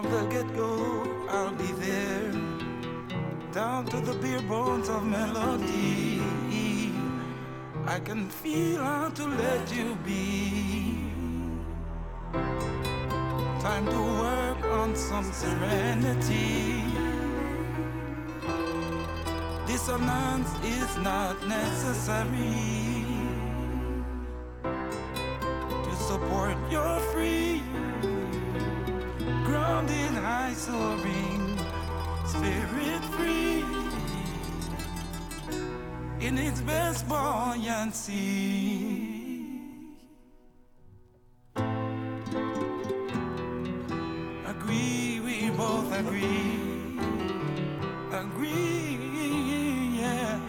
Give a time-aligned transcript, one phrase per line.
[0.00, 2.32] get go, I'll be there.
[3.52, 6.22] Down to the bare bones of melody.
[7.86, 11.10] I can feel how to let you be.
[13.60, 16.84] Time to work on some serenity.
[19.66, 22.91] Dissonance is not necessary
[38.02, 39.60] buoyancy.
[44.46, 46.98] Agree, we both agree.
[48.12, 48.98] Agree,
[50.00, 50.40] yeah.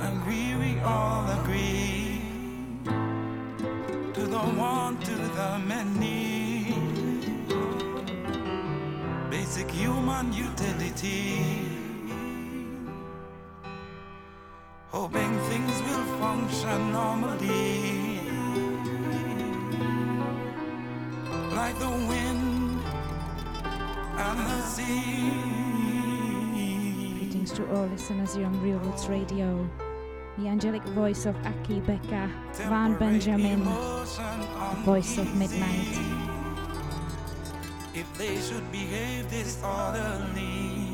[0.00, 2.20] Agree, we all agree.
[4.14, 6.74] To the one, to the many.
[9.30, 11.67] Basic human utility.
[27.18, 29.68] Greetings to all listeners here on Real Roots Radio.
[30.38, 32.30] The angelic voice of Akae Beka,
[32.70, 35.98] Vaughn Benjamin, the voice of Midnite.
[37.94, 40.86] If they should behave disorderly,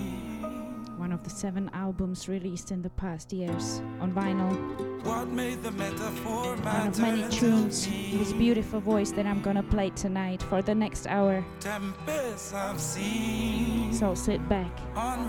[0.97, 4.94] One of the seven albums released in the past years on vinyl.
[5.05, 7.93] What made the metaphor One of many tunes, me?
[8.19, 11.45] his beautiful voice that I'm gonna play tonight for the next hour.
[11.61, 14.71] Tempests I've seen, So sit back,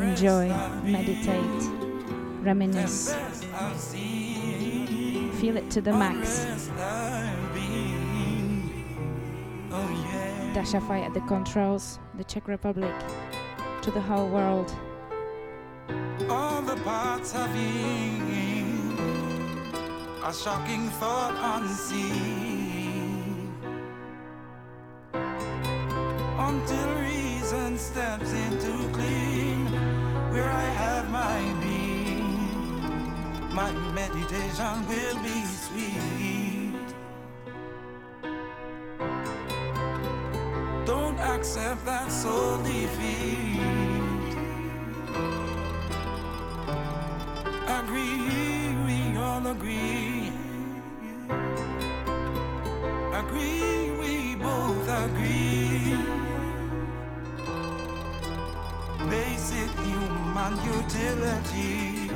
[0.01, 0.47] enjoy,
[0.83, 1.63] meditate,
[2.41, 3.13] reminisce,
[3.53, 6.43] I've seen, feel it to the max.
[6.45, 8.71] unrest I've been.
[9.71, 10.53] Oh yeah.
[10.53, 12.95] Dasha Fyah at the controls, the Czech Republic,
[13.81, 14.73] to the whole world.
[16.29, 18.25] All the parts of being
[20.25, 23.53] a shocking thought unseen.
[25.13, 29.65] Until reason steps in to clean
[30.31, 36.87] where I have my being, my meditation will be sweet.
[40.87, 43.44] Don't accept that soul defeat.
[60.45, 62.09] Human utility.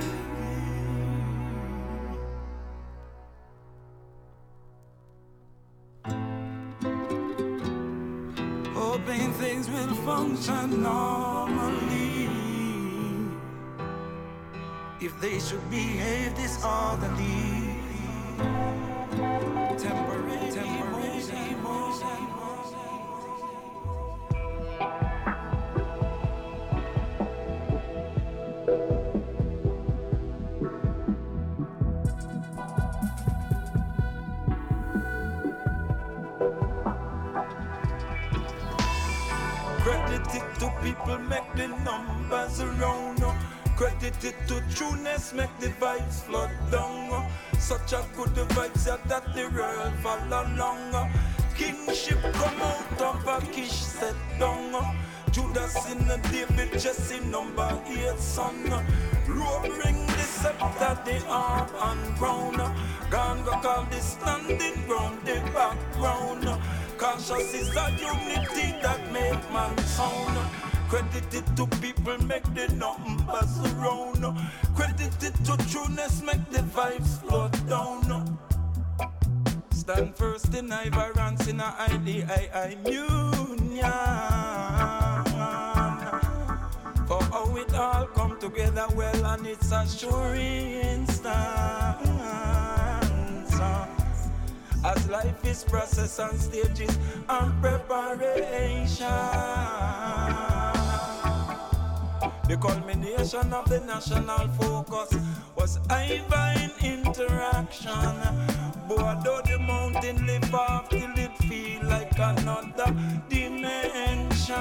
[8.73, 12.29] Hoping things will function normally.
[15.01, 17.58] If they should behave disorderly,
[44.21, 47.09] It to trueness, make the vibes flood down.
[47.11, 47.29] uh.
[47.57, 50.93] Such a good vibes that the world follow along.
[50.93, 51.07] uh.
[51.55, 54.75] Kingship come out of a kish set down.
[54.75, 54.93] uh.
[55.31, 58.69] Judas in the David, Jesse number eight son.
[59.27, 62.57] Roaring the scepter, the arm and crown.
[63.09, 66.61] Gone go call the standing ground, the background.
[66.97, 70.68] Conscious is a unity that make man sound.
[70.89, 74.25] Credit it to people, make the numbers round.
[74.75, 78.39] Credit it to trueness, make the vibes float down.
[79.69, 83.81] Stand first in vibrance in a IDI union.
[87.07, 91.29] For how it all come together well and it's a sure instance.
[94.83, 96.97] As life is process and stages
[97.29, 99.05] and preparation.
[102.49, 105.15] The culmination of the national focus
[105.55, 107.93] was divine interaction.
[108.87, 112.91] Board out the mountain, lift off till it feel like another
[113.29, 114.55] dimension.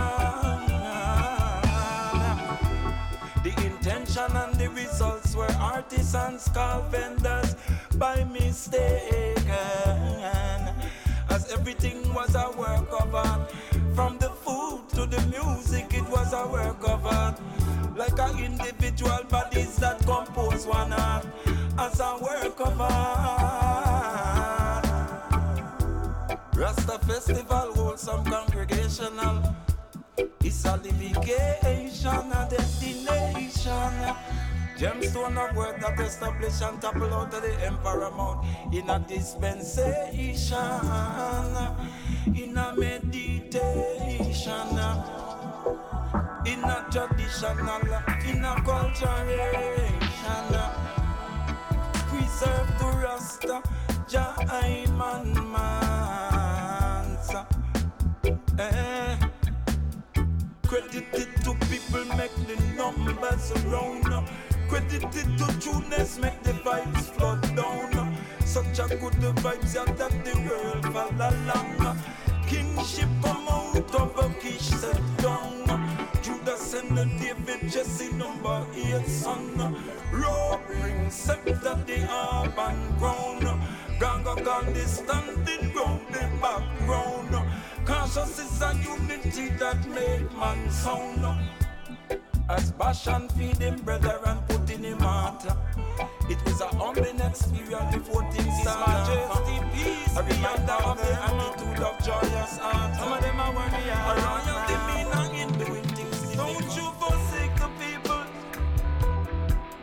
[3.43, 7.56] The intention and the results were artisans called vendors
[7.94, 9.49] by mistake.
[11.31, 13.50] As everything was a work of art.
[13.94, 16.32] From the food to the music, it was
[18.17, 21.27] like a individual bodies that compose one art
[21.79, 24.85] as a work of art.
[26.55, 29.55] Rasta Festival holds some congregational.
[30.41, 33.93] It's a litigation, a destination.
[34.79, 40.57] Gemstone of word that establish and topple out of the emperor mount in a dispensation,
[42.27, 44.79] in a meditation,
[46.45, 47.59] in a traditional,
[48.27, 50.55] in a culturation.
[52.09, 53.63] Preserve to Rasta,
[54.09, 57.47] Jaiman Mansa.
[58.59, 59.17] Eh.
[60.67, 64.29] Credited to people, make the numbers around.
[64.69, 68.17] Credited to trueness, make the vibes flood down.
[68.45, 71.99] Such a good vibes yeah, that the world fall along.
[72.49, 75.67] Kingship out of a kish set down.
[76.23, 79.77] Judas and the David Jesse number eight son.
[80.11, 83.45] Roaring scepter the urban ground.
[84.00, 87.37] Ganga Gandhi standing round the background.
[87.85, 91.58] Conscious is a unity that made man sound.
[92.50, 95.45] As Bashan feed him brother and put in him heart.
[96.31, 98.89] It was a humbling experience before things start.
[98.89, 102.95] Majesty, peace, a reminder of the attitude of joyous heart.
[102.97, 104.00] Some of them are warriors.
[104.00, 106.37] A royal demeanor in doing things.
[106.37, 108.25] Don't you forsake the people.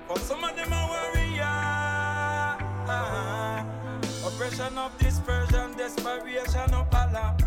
[0.08, 1.36] For some of them are warriors.
[4.26, 7.38] Oppression of dispersion, desperation of Allah.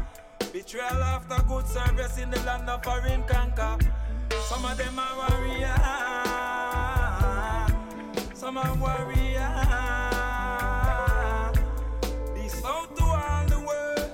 [0.53, 3.79] Betrayal after good service in the land of foreign conquer.
[4.49, 5.79] Some of them are warriors,
[8.33, 9.37] some are warriors.
[12.35, 14.11] Peace out to all the world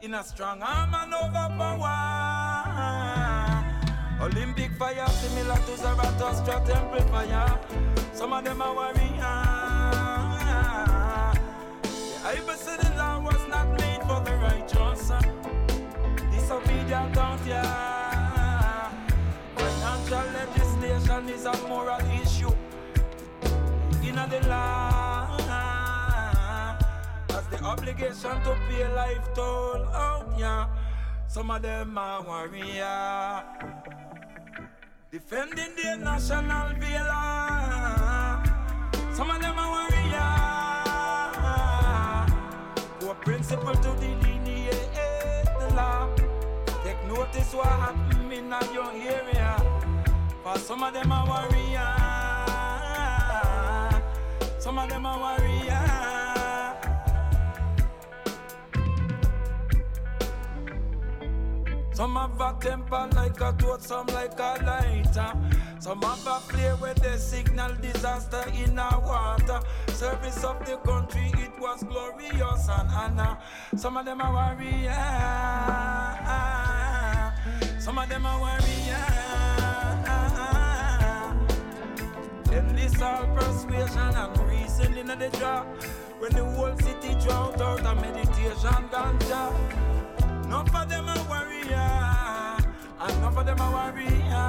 [0.00, 1.92] in a strong arm and overpower.
[4.22, 7.60] Olympic fire similar to Zarathustra temple fire.
[8.14, 9.10] Some of them are warriors.
[12.24, 15.12] The the law was not made for the righteous.
[16.32, 17.99] Disobedient out here.
[20.10, 22.50] Financial legislation is a moral issue
[24.02, 25.36] in the law.
[27.28, 30.66] As the obligation to pay life toll oh, yeah.
[31.28, 33.44] Some of them are warrior.
[35.12, 38.42] Defending their national villa.
[39.14, 40.34] Some of them are warrior.
[42.98, 44.90] Who principle to delineate
[45.60, 46.08] the law.
[46.82, 49.69] Take notice what happened in your area.
[50.52, 51.94] For some of them are warrior.
[54.58, 55.86] Some of them are warrior.
[61.92, 65.32] Some have a temper like a toad, some like a lighter.
[65.78, 69.60] Some have a flare where they signal disaster in our water.
[69.92, 73.38] Service of the country, it was glorious and honor.
[73.76, 74.98] Some of them are warrior.
[77.78, 79.29] Some of them are warrior.
[82.80, 85.64] Endless all persuasion and reason in the draw.
[86.18, 89.52] When the whole city drought out of meditation ganja.
[90.48, 91.76] None of them are warrior.
[91.76, 92.58] Ah.
[93.00, 94.10] And none of them are warrior.
[94.10, 94.46] The ah.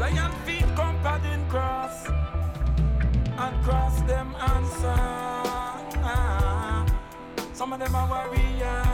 [0.00, 4.96] lion feet come padding cross and cross them answer.
[7.52, 8.64] Some of them are warrior.
[8.64, 8.89] Ah.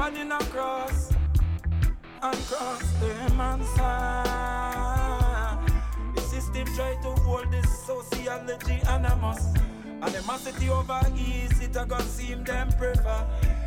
[0.00, 1.12] Padding across
[2.22, 4.00] and cross them answer.
[6.14, 9.52] The system try to hold this sociology animus.
[10.00, 13.26] Animosity over ease, it a gonna seem them prefer.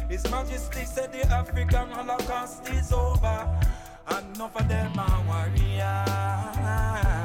[0.10, 3.62] His Majesty said the African Holocaust is over,
[4.08, 7.23] and enough of them are warrior.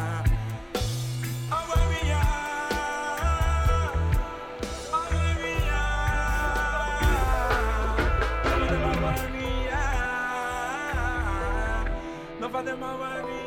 [12.59, 13.38] Of them are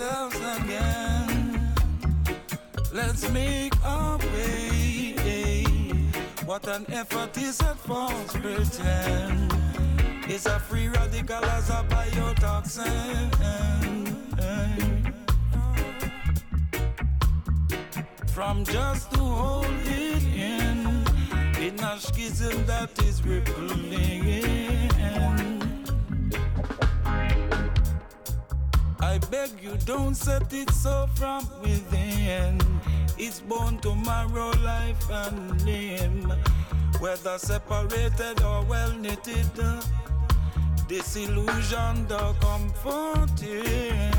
[0.00, 1.72] ourselves again.
[2.92, 5.14] Let's make a way.
[6.44, 9.52] What an effort is at false pretend.
[10.26, 13.30] It's a free radical as a biotoxin.
[18.28, 21.04] From just to hold it in,
[21.62, 24.63] in a schism that is rippling.
[29.30, 32.58] Beg you, don't set it so from within.
[33.16, 36.32] It's born tomorrow, life and limb.
[37.00, 39.50] Whether separated or well knitted,
[40.88, 44.12] disillusion the comforting.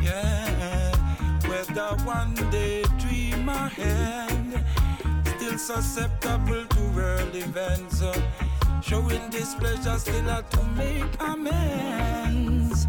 [0.00, 0.92] Yeah,
[1.48, 4.64] whether one day dream ahead,
[5.36, 8.02] still susceptible to world events.
[8.80, 12.86] Showing displeasure still had to make amends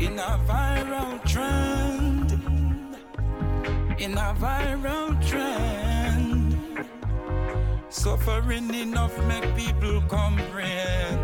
[0.00, 2.32] in a viral trend.
[3.98, 6.58] In a viral trend.
[7.88, 11.20] Suffering enough make people comprehend.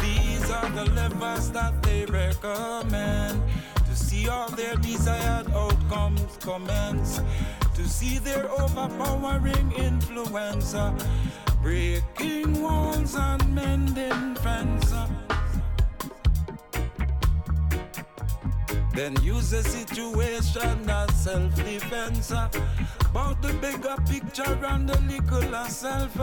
[0.00, 3.42] These are the levels that they recommend
[3.86, 7.20] to see all their desired outcomes commence.
[7.74, 10.74] To see their overpowering influence
[11.62, 15.08] breaking walls and mending fences.
[18.94, 22.32] Then use the situation as self-defense.
[23.10, 26.14] About the bigger picture and the little self.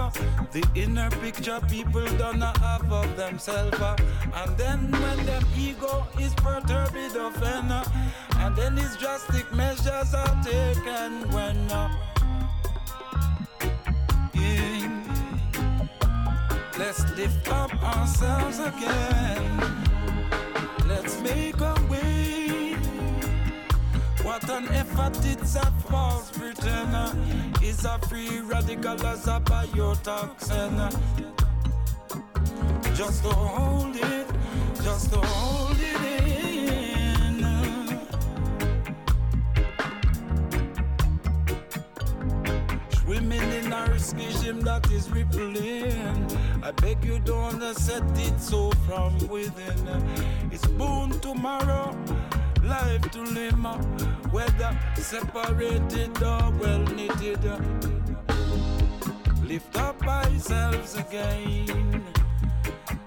[0.51, 3.80] The inner picture people don't have of themselves.
[4.34, 7.72] And then when their ego is perturbed, it offend.
[8.38, 11.56] And then his drastic measures are taken when.
[16.86, 19.60] Let's lift up ourselves again.
[20.88, 22.75] Let's make a way.
[24.22, 27.12] What an effort it's a false pretender.
[27.63, 30.92] Is a free radical as a biotoxin.
[32.96, 34.27] Just to hold it,
[34.84, 36.25] just to hold it in.
[43.16, 46.38] Swimming in our schism that is rippling.
[46.62, 49.80] I beg you don't set it so from within.
[50.52, 51.96] It's born tomorrow,
[52.62, 53.56] life to live,
[54.34, 57.40] whether separated or well knitted.
[59.48, 62.04] Lift up ourselves again.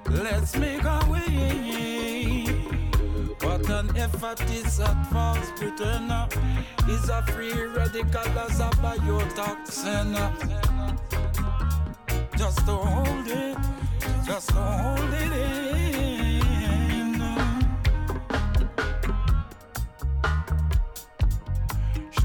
[0.09, 2.08] Let's make our way.
[3.59, 6.29] What an effort is at false pretender
[6.89, 10.15] is a free radical as a biotoxin
[12.39, 13.59] just hold it,
[14.25, 15.88] just hold it in.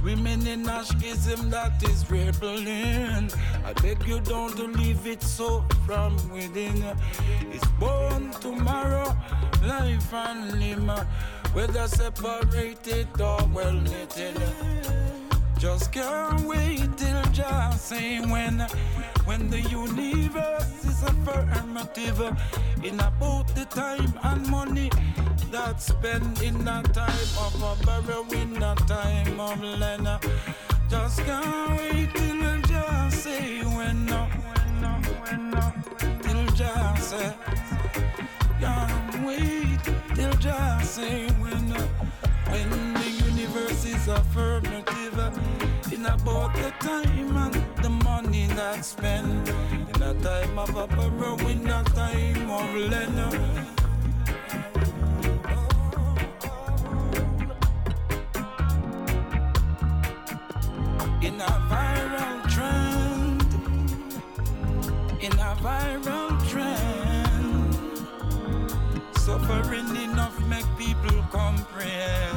[0.03, 3.31] Swimming in a schism that is rebelling.
[3.63, 6.83] I beg you don't to leave it so from within.
[7.49, 9.15] It's born tomorrow,
[9.65, 10.91] life and limb,
[11.53, 14.43] whether separated or well knitted.
[15.57, 18.59] Just can't wait till just say when
[19.23, 22.21] when the universe affirmative
[22.83, 24.89] in about the time and money
[25.51, 30.07] that's spent in a time of a barrel in a time of lend.
[30.89, 34.81] Just can't wait till just say when, when,
[35.21, 37.33] when, till just say.
[38.59, 39.79] Can't wait
[40.15, 41.69] till just say when,
[42.49, 49.47] when the universe is affirmative in about the time and the money not spent
[49.95, 53.19] in a time of uproar, in a time of lend.
[61.21, 63.41] In a viral trend,
[65.21, 67.73] in a viral trend,
[69.17, 72.32] suffering enough make people comprehend.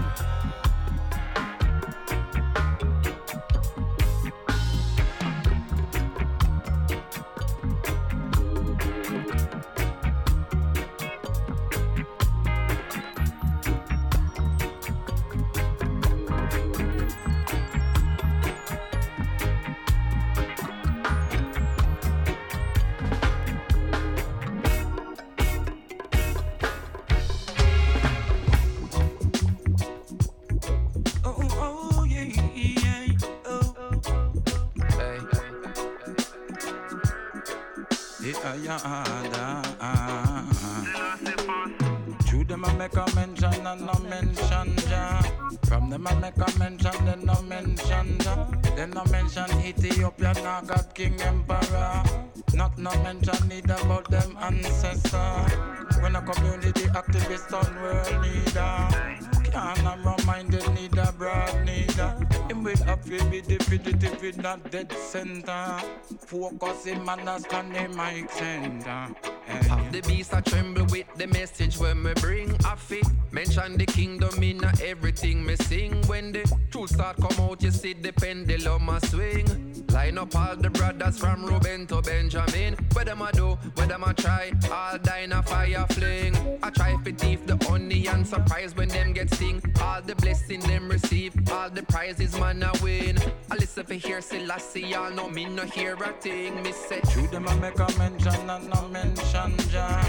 [50.96, 52.02] King emperor.
[52.54, 55.52] Not no mention need about them ancestors.
[56.00, 59.26] When a community activist on world leader.
[59.50, 62.16] Can't remind need a broad neither.
[62.48, 65.78] Him have to be definitive with not dead center.
[66.18, 69.14] Focus him and stand the mic center.
[69.48, 69.62] Eh.
[69.68, 73.06] Have the beast a tremble with the message when me bring a fit.
[73.32, 76.00] Mention the kingdom in everything me sing.
[76.06, 79.65] When the truth start come out, you see the pendulum a swing.
[79.96, 82.74] Line up all the brothers from Ruben to Benjamin.
[82.92, 86.36] Where them a do, where them a try, all in a fire fling.
[86.62, 89.62] I try to thief the honey and surprise when them get sting.
[89.80, 93.16] All the blessing them receive, all the prizes man a win.
[93.50, 96.62] I listen for hear Selassie, y'all know me no hear a thing.
[96.62, 100.02] Me say, True them a make a mention and no mention Jah.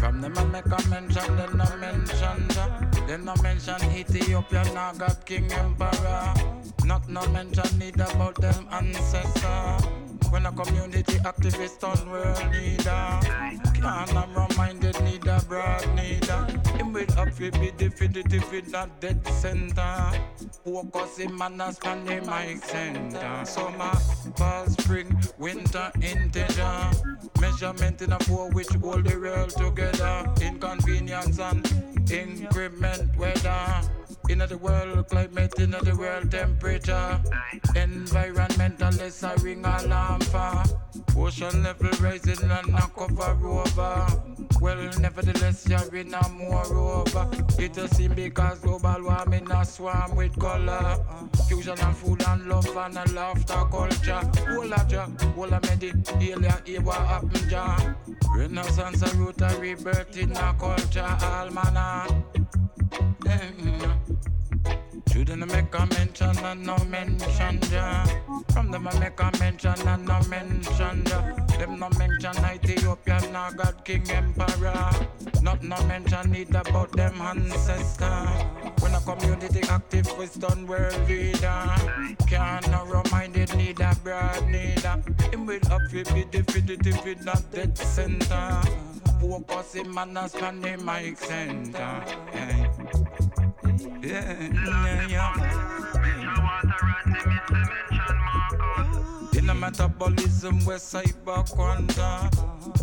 [0.00, 2.90] From them I make a mention, then no mention Jah.
[3.06, 6.53] Then no mention Ethiopia, now got king emperor.
[6.84, 9.86] Not no mention need about them ancestors.
[10.28, 13.20] When a community activist on world leader.
[13.80, 16.46] Can't reminded need a broad neither.
[16.76, 20.12] Him will up to be definitive in that dead center.
[20.64, 23.44] Focus him and a stand the mic center.
[23.44, 23.94] Summer,
[24.36, 26.90] fall, spring, winter, integer.
[27.40, 30.30] Measurement in a four which hold the world together.
[30.42, 33.82] Inconvenience and increment weather
[34.28, 37.20] in the world climate, in the world temperature.
[37.74, 40.62] Environmentalist a ring alarm for.
[41.16, 44.06] Ocean level rising and a cover over.
[44.60, 47.28] Well, nevertheless, you're in a more over.
[47.58, 50.96] It a seem because global warming a swarm with color.
[51.48, 54.20] Fusion of food and love and a laughter culture.
[54.48, 57.94] Whole a jack, whole a medi, alien, hear what happen, ja.
[58.34, 62.06] Renaissance a root a rebirth in a culture, all manner.
[62.94, 64.14] Mm-hmm.
[65.10, 67.60] Shouldn't make a mention and no mention.
[68.52, 71.34] From them I make a mention and no mention ja.
[71.58, 71.88] Them no
[73.30, 74.90] now God King Emperor.
[75.42, 78.28] Not no mention need about them ancestors.
[78.80, 81.64] When a community active done world leader.
[82.26, 85.02] Can't no reminded a broad neither.
[85.30, 88.62] Him will have to be definitive with that dead center.
[89.24, 92.04] Focus and a stand the mic center.
[92.34, 92.66] Yeah.
[94.02, 95.34] Yeah, yeah, yeah.
[99.36, 102.30] In a metabolism where cyber quanta.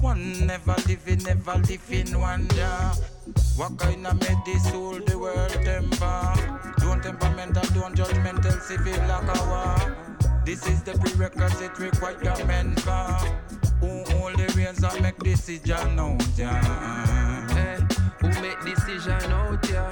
[0.01, 2.91] One never living, never live in wonder.
[3.56, 6.34] What kind of medicine the world temper?
[6.80, 9.77] Don't temperamental, don't judgmental, civil like a war.
[10.43, 13.17] This is the prerequisite requirement for
[13.82, 17.48] who only reigns and make decision out, yeah.
[17.54, 17.78] Hey,
[18.22, 19.91] who make decision out, yeah?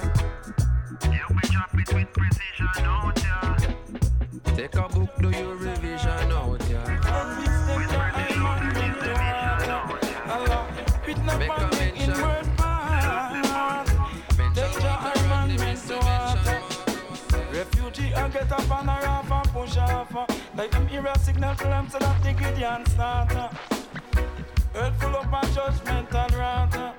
[1.04, 4.54] You be chopping with precision out, yeah.
[4.54, 6.86] Take a book, do your revision out, yeah.
[11.38, 12.14] Make a mention.
[17.52, 20.14] Refugee and get up on a raft and push off.
[20.56, 23.69] Like them hear a signal to them so that the Gideon start.
[25.42, 26.94] Earth judgment and wrath.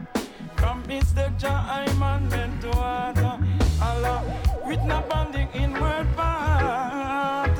[0.55, 3.37] From mistake, Jah, I'm meant to water.
[3.81, 4.23] Allah.
[4.65, 7.57] with no upon in inward part.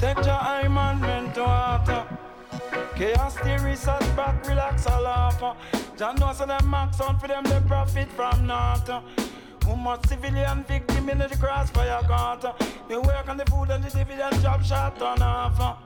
[0.00, 2.04] Take your eye man, mental water.
[2.96, 5.40] Chaos theory set back, relax a laugh.
[5.96, 8.88] John knows them max on for them, they profit from naught.
[9.64, 12.54] Who much civilian victim in the crossfire gutter.
[12.88, 15.78] They work on the food and the dividend job shot on off.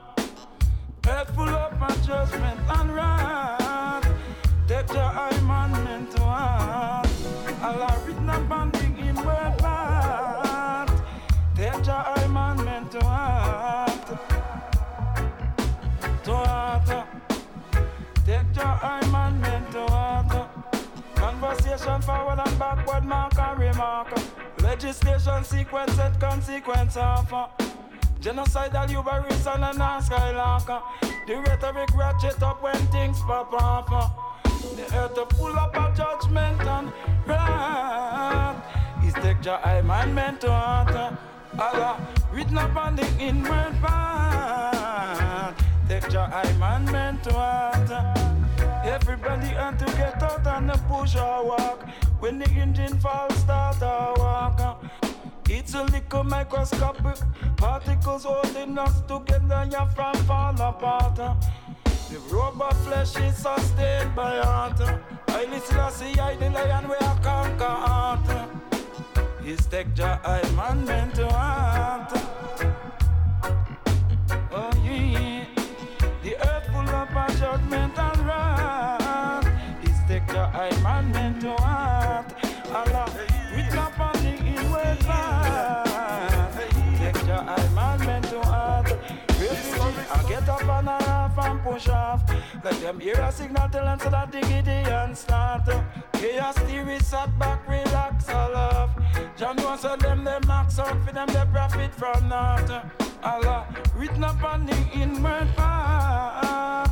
[1.03, 4.02] Head full of my judgment and wrath.
[4.65, 7.07] Take your eye man, mental heart.
[7.61, 10.89] Allah written upon the inward part.
[11.53, 14.07] Take your eye, man, meant to heart.
[16.23, 17.07] To heart.
[18.25, 20.49] Take your eye, man, meant to heart.
[21.15, 24.07] Conversation forward and backward, mark and remark.
[24.61, 27.29] Legislation sequence, set consequence of.
[28.21, 30.81] Genocidal hubris and a non skylarker.
[31.27, 34.33] The rhetoric ratchet up when things pop off.
[34.63, 36.91] The earth full up of judgment and
[37.27, 38.63] wrath.
[39.21, 41.17] Take your eye, man, meant to heart.
[41.59, 41.97] Allah
[42.31, 43.73] written upon the inward.
[45.87, 47.91] Take your eye man meant to heart.
[48.85, 51.87] Everybody had to get out and push or walk.
[52.19, 54.83] When the engine falls, start a walk.
[55.49, 57.17] It's a little microscopic
[57.57, 61.19] particles holding us together, you from fall apart.
[62.09, 64.79] The robot flesh is sustained by art.
[65.29, 68.27] I listen, I see, I the lion where I conquer art.
[69.45, 72.11] is take your eye man mental heart.
[74.51, 75.45] Oh yeah,
[76.23, 79.47] the earth full of judgment and wrath.
[79.83, 81.83] Is take your eye man mental heart.
[81.83, 81.92] Allah,
[91.73, 92.21] push off.
[92.63, 95.67] Let them hear a signal tell them so that the Gideon start.
[96.13, 98.91] Chaos theory sat back, relax, all off.
[99.37, 102.69] John was so them, them max out for them, they profit from that.
[103.23, 106.91] Allah, written up on the inward path.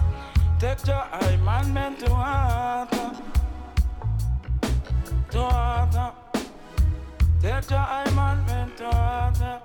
[0.59, 2.91] Take your eye, man, meant to heart.
[5.31, 6.15] To heart.
[7.41, 9.60] Take your eye, man, meant to heart.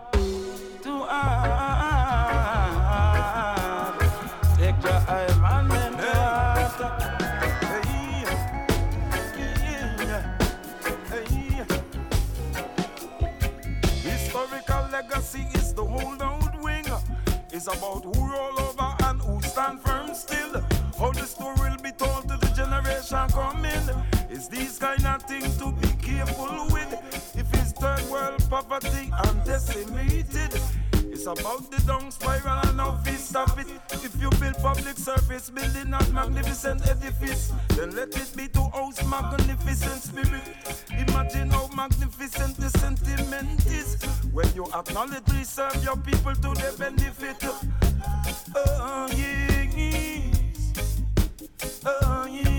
[17.56, 20.60] It's about who roll over and who stand firm still.
[20.98, 24.28] How the story will be told to the generation coming.
[24.28, 26.92] It's these kind of things to be careful with.
[27.34, 30.60] If it's third world poverty and decimated.
[31.16, 33.66] It's about the down spiral and how we stop it.
[34.04, 39.02] If you build public service building a magnificent edifice, then let it be to house
[39.08, 40.42] magnificent spirit.
[41.08, 43.96] Imagine how magnificent the sentiment is
[44.30, 47.42] when you acknowledge we serve your people to their benefit.
[47.42, 47.54] Uh,
[48.54, 50.74] uh, oh yes,
[51.86, 52.55] oh uh, yes.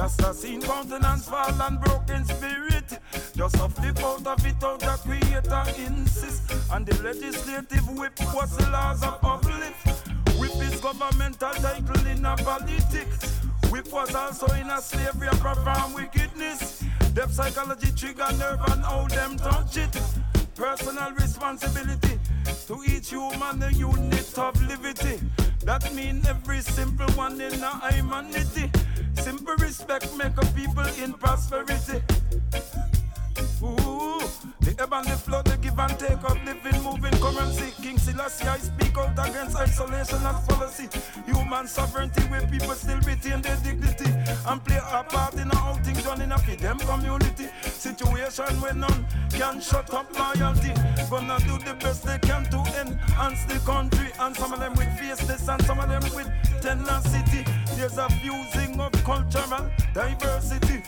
[0.00, 2.98] With Rasta seen countenance fall and broken spirit.
[3.34, 6.52] Just a flip out of it out the creator insist.
[6.72, 10.08] And the legislative whip was the laws of uplift.
[10.38, 13.40] Whip is governmental title in a politics.
[13.70, 16.84] Whip was also in a slavery and profound wickedness.
[17.14, 20.00] Depth psychology trigger nerve and how them touch it.
[20.54, 22.18] Personal responsibility
[22.66, 25.20] to each human a unit of liberty.
[25.64, 28.70] That mean every simple one in a humanity
[29.20, 32.00] Simple respect make a people in prosperity
[33.62, 34.20] Ooh,
[34.60, 37.72] the ebb and the flow, the give and take of living, moving currency.
[37.82, 40.88] King Selassie, I speak out against isolation as policy.
[41.26, 44.10] Human sovereignty, where people still retain their dignity
[44.46, 47.48] and play a part in a outing done in a them community.
[47.64, 50.72] Situation where none can shut up loyalty.
[51.10, 54.10] Gonna do the best they can to enhance the country.
[54.20, 56.30] And some of them with faceless and some of them with
[56.62, 57.44] tenacity.
[57.76, 60.82] There's a fusing of cultural diversity.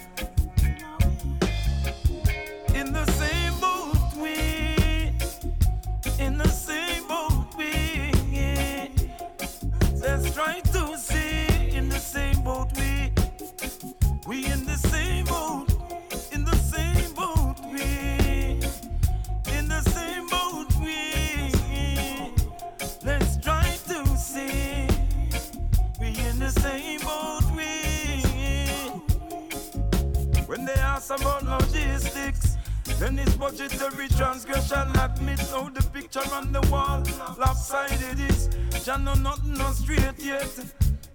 [31.20, 32.56] About logistics,
[32.98, 34.88] then it's budgetary transgression.
[34.98, 37.02] Admit how the picture on the wall
[37.38, 38.48] lopsided is.
[38.84, 40.52] Jah know nothing no straight yet.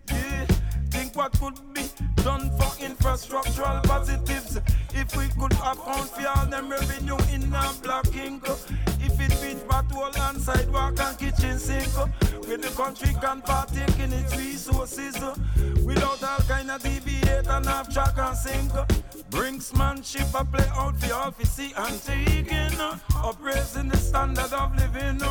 [0.10, 0.46] Yeah,
[0.90, 1.84] think what could be
[2.24, 4.60] done for infrastructural positives.
[4.94, 8.44] If we could account for all them revenue in a black ink.
[9.58, 11.98] Beat patrol and sidewalk and kitchen sink.
[11.98, 12.08] Uh,
[12.48, 15.16] with the country can partake in its resources.
[15.16, 15.36] Uh,
[15.84, 18.74] without all kind of deviate and half track and sink.
[18.74, 18.86] Uh,
[19.30, 22.80] Brinksmanship a play out for all see and taking.
[22.80, 25.22] Up raising the standard of living.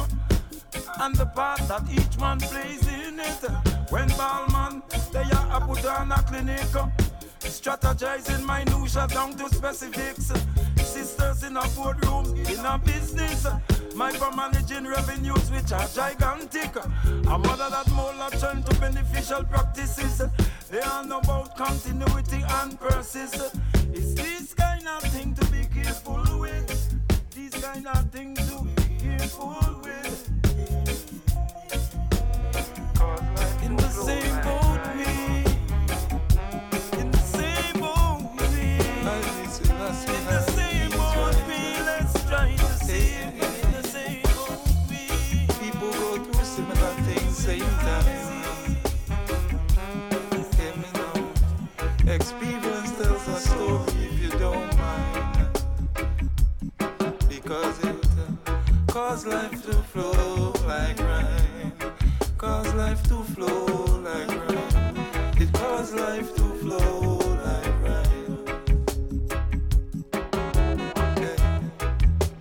[1.01, 3.91] And the part that each man plays in it.
[3.91, 6.61] When Ballman, they are put on a clinic.
[7.41, 10.33] Strategizing minutia down to specifics.
[10.83, 13.47] Sisters in a boardroom, in a business.
[13.97, 16.77] Micromanaging revenues which are gigantic.
[16.77, 20.19] A mother that more turn to beneficial practices.
[20.71, 23.57] They know about continuity and persist.
[23.95, 27.35] It's this kind of thing to be careful with.
[27.35, 29.76] These kind of things to be careful
[63.17, 64.97] to flow like rain.
[65.41, 68.39] It caused life to flow like rain.
[71.23, 71.39] Yeah.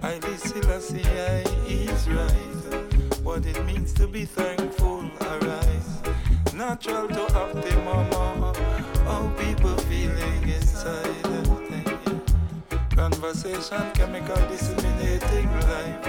[0.03, 3.23] I listen, I see, I is right.
[3.23, 6.01] What it means to be thankful, arise.
[6.53, 8.53] Natural to have the mama.
[9.07, 11.11] All people feeling inside.
[12.89, 16.07] Conversation, chemical disseminating life.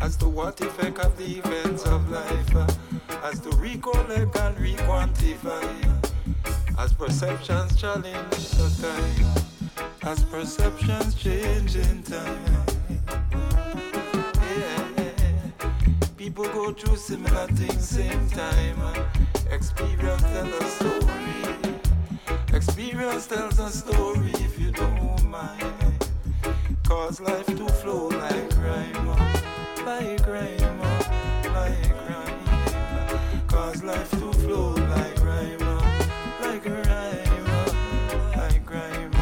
[0.00, 2.87] As to what effect of the events of life.
[3.30, 5.62] As to recollect and requantify.
[6.78, 9.44] As perceptions challenge the time.
[10.00, 12.64] As perceptions change in time.
[16.16, 18.80] People go through similar things same time.
[19.50, 21.76] Experience tells a story.
[22.54, 26.08] Experience tells a story if you don't mind.
[26.82, 29.06] Cause life to flow like rhyme,
[29.84, 30.80] like rhyme,
[31.52, 31.97] like.
[33.68, 35.58] Cause life to flow like rhyme,
[36.40, 37.44] like rhyme,
[38.34, 39.12] like rhyme.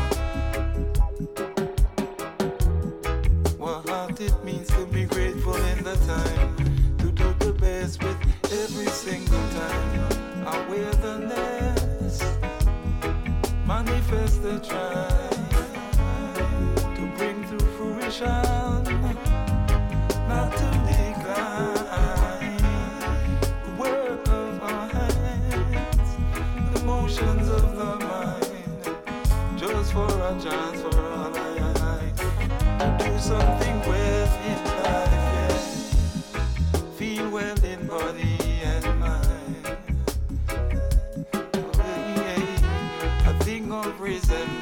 [3.58, 6.54] What heart it means to be grateful in the time
[6.98, 8.16] to do the best with
[8.52, 10.12] every single time.
[10.46, 12.22] Awareness
[13.66, 15.10] manifest the try
[16.94, 18.65] to bring to fruition,
[30.26, 34.60] a chance for all I, I to do something with it
[36.98, 39.78] feel well in body and mind.
[43.24, 44.55] A thing of resemblance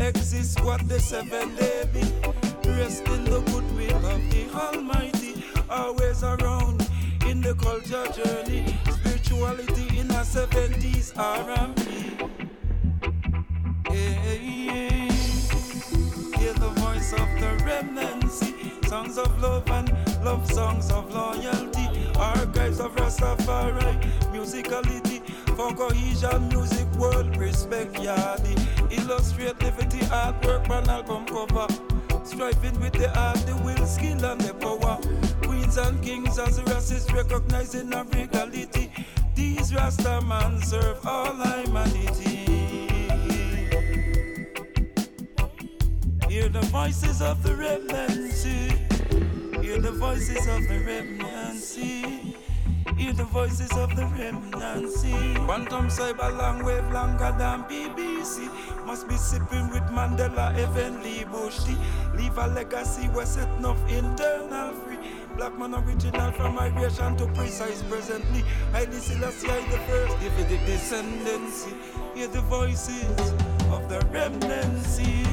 [0.00, 2.00] six exists, what the seven they be?
[2.70, 6.88] Rest in the goodwill of the Almighty, always around
[7.26, 11.82] in the culture journey spirituality in the 70s R&B.
[13.90, 15.12] Yeah, yeah.
[16.38, 18.54] Hear the voice of the remnancy,
[18.88, 19.88] songs of love and
[20.24, 24.00] love songs of loyalty, archives of Rastafari,
[24.32, 25.20] musicality
[25.56, 28.79] for cohesion, music world respect, yardy.
[28.90, 31.66] Illustrate liberty artwork on album cover,
[32.24, 34.98] striving with the art, the will, skill and the power.
[35.42, 38.92] Queens and kings as racists recognizing our regality
[39.40, 42.46] these Rasta man serve all humanity.
[46.28, 48.68] Hear the voices of the remnancy.
[49.62, 52.29] Hear the voices of the remnancy.
[53.00, 55.34] Hear the voices of the remnancy.
[55.46, 58.44] Quantum cyber long wave longer than BBC.
[58.84, 61.78] Must be sipping with Mandela, heavenly bush tea.
[62.14, 64.98] Leave a legacy, we set enough internal free.
[65.34, 68.44] Black man original from migration to precise presently.
[68.74, 71.72] I still see the first, give it the descendancy.
[72.14, 73.18] Hear the voices
[73.72, 75.24] of the remnancy.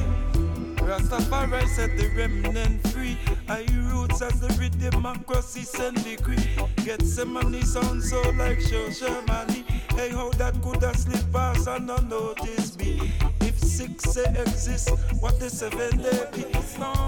[0.88, 3.18] Rastafari set the remnant free.
[3.46, 6.48] I roots as the read democracy send decree.
[6.82, 9.68] Get some money sound so like Shoshimani.
[9.92, 13.12] Hey, how that could have slipped past and not notice me?
[13.42, 14.88] If six say exist,
[15.20, 16.44] what the seven day be?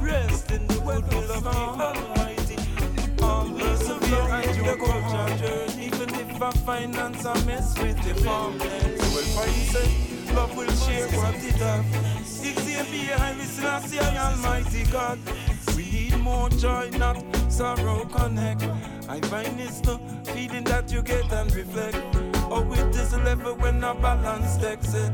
[0.04, 2.58] Rest in the will of the Almighty.
[3.22, 5.86] All persevere and you go journey.
[5.86, 10.70] Even if I finance a mess with the farmland, you will find say love will
[10.70, 12.39] share what it have.
[12.80, 15.18] Xavier, I listen, I see Almighty God.
[15.76, 18.62] We need more joy, not sorrow connect.
[19.06, 21.98] I find it's the feeling that you get and reflect.
[22.50, 25.12] Oh, it is a level when a balance takes it.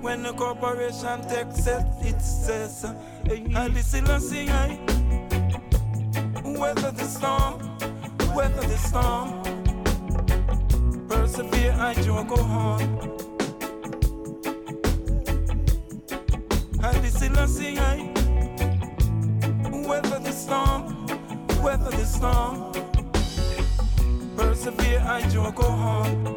[0.00, 4.80] When a corporation takes it, it says, I listen, I sing, I
[6.44, 7.60] weather the storm,
[8.34, 9.42] weather the storm.
[11.08, 13.25] Persevere, I don't go on.
[19.88, 21.06] Weather the storm,
[21.90, 22.72] the storm.
[24.36, 26.36] Persevere, I do go on.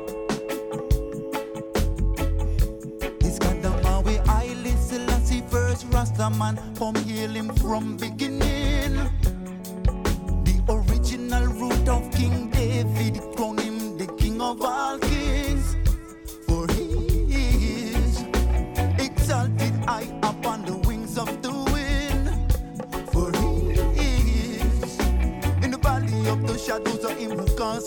[5.91, 6.95] Rasta man, come
[7.57, 8.95] from beginning.
[10.45, 13.21] The original root of King David,
[13.97, 14.78] the king of all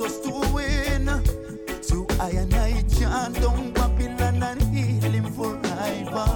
[0.04, 1.06] us to win.
[1.82, 6.28] So I and I chant down Babylon and heal him forever.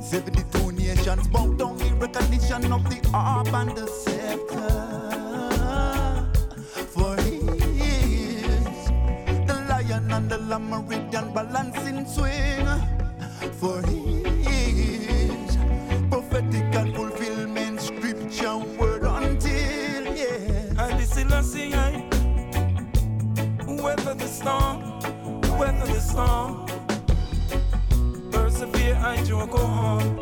[0.00, 4.70] 72 nations bow down in recognition of the harp and the scepter.
[6.94, 7.38] For he
[7.88, 8.86] is
[9.46, 12.66] the lion and the lamb meridian balancing swing.
[13.58, 14.21] For he
[28.30, 30.21] persevere, I do go on.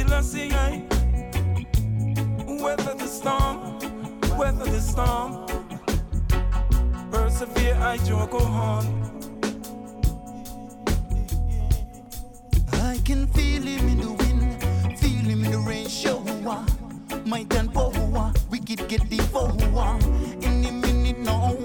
[0.00, 0.22] Still I
[2.62, 3.78] weather the storm,
[4.38, 5.46] weather the storm.
[7.10, 7.98] Persevere, I
[8.30, 8.86] go on.
[12.72, 16.64] I can feel him in the wind, feel him in the rain shower.
[17.26, 20.02] Might and power, wicked get devoured.
[20.42, 21.58] Any minute now,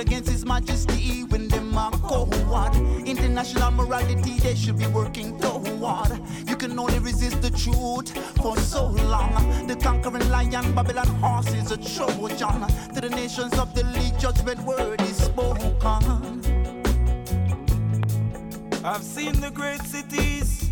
[0.00, 2.74] against His Majesty when them are coward.
[3.06, 6.10] International morality they should be working toward.
[6.48, 8.08] You can only resist the truth
[8.42, 9.66] for so long.
[9.66, 12.66] The conquering lion, Babylon horse is a Trojan.
[12.94, 15.70] To the nations of the league, judgment word is spoken.
[18.82, 20.70] I've seen the great cities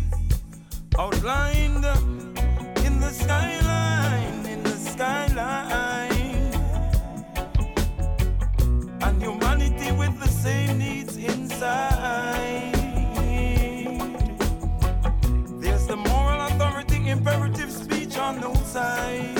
[0.97, 1.85] outlined
[2.85, 5.88] in the skyline, in the skyline.
[11.59, 12.73] Inside.
[15.59, 19.37] There's the moral authority, imperative speech on no side.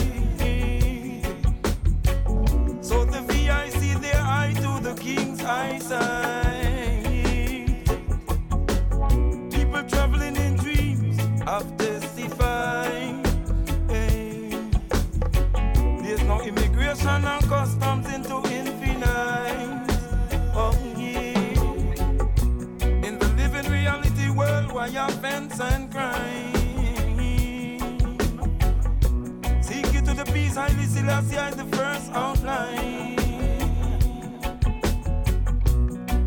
[2.82, 6.49] So the VIC their eye to the king's eyesight.
[30.50, 33.16] Peace, Haile Selassie is the first outline.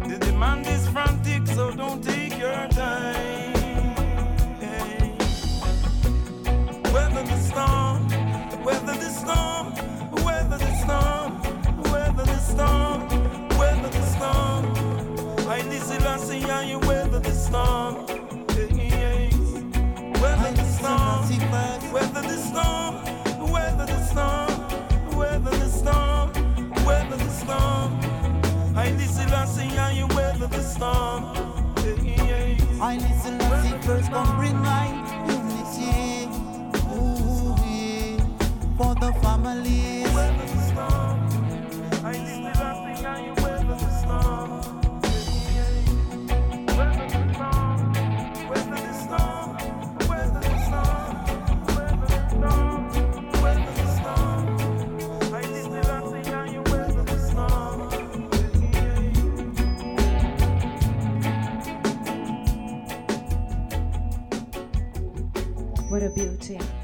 [0.08, 3.52] The demand is frantic, so don't take your time.
[6.92, 8.08] Weather the storm,
[8.62, 9.74] weather the storm,
[10.24, 11.42] weather the storm,
[11.90, 13.08] weather the storm,
[13.58, 14.64] weather the storm.
[15.48, 18.06] Haile Selassie, and you weather the storm.
[18.50, 19.30] Hey.
[20.20, 22.91] Weather the storm, weather the storm
[29.52, 31.24] see how you weather the storm.
[32.80, 34.56] I listen, see first come bring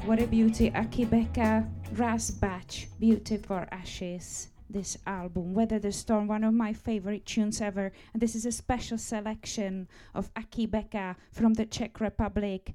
[0.09, 0.71] What a beauty.
[0.71, 4.47] Akae Beka Ras Batch, Beauty for Ashes.
[4.67, 7.91] This album, Weather the Storm, one of my favorite tunes ever.
[8.11, 12.73] And this is a special selection of Akae Beka from the Czech Republic.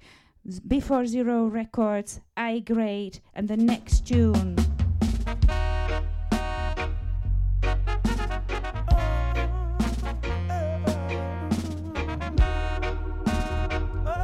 [0.69, 4.55] Before Zero Records, I Grade, and the next tune.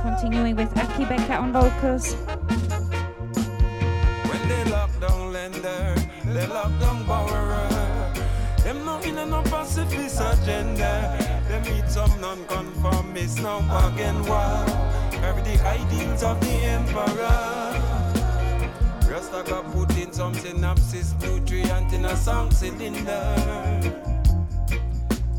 [0.00, 2.14] Continuing with Akae Beka on vocals.
[5.40, 7.66] They lock down borrower.
[8.62, 11.16] Them no in no pacifist agenda.
[11.48, 14.66] They meet some non-conformists now again war.
[15.10, 17.72] Carry the ideals of the emperor.
[19.10, 23.34] Rasta got put in some synapses, nutrient in a sound cylinder.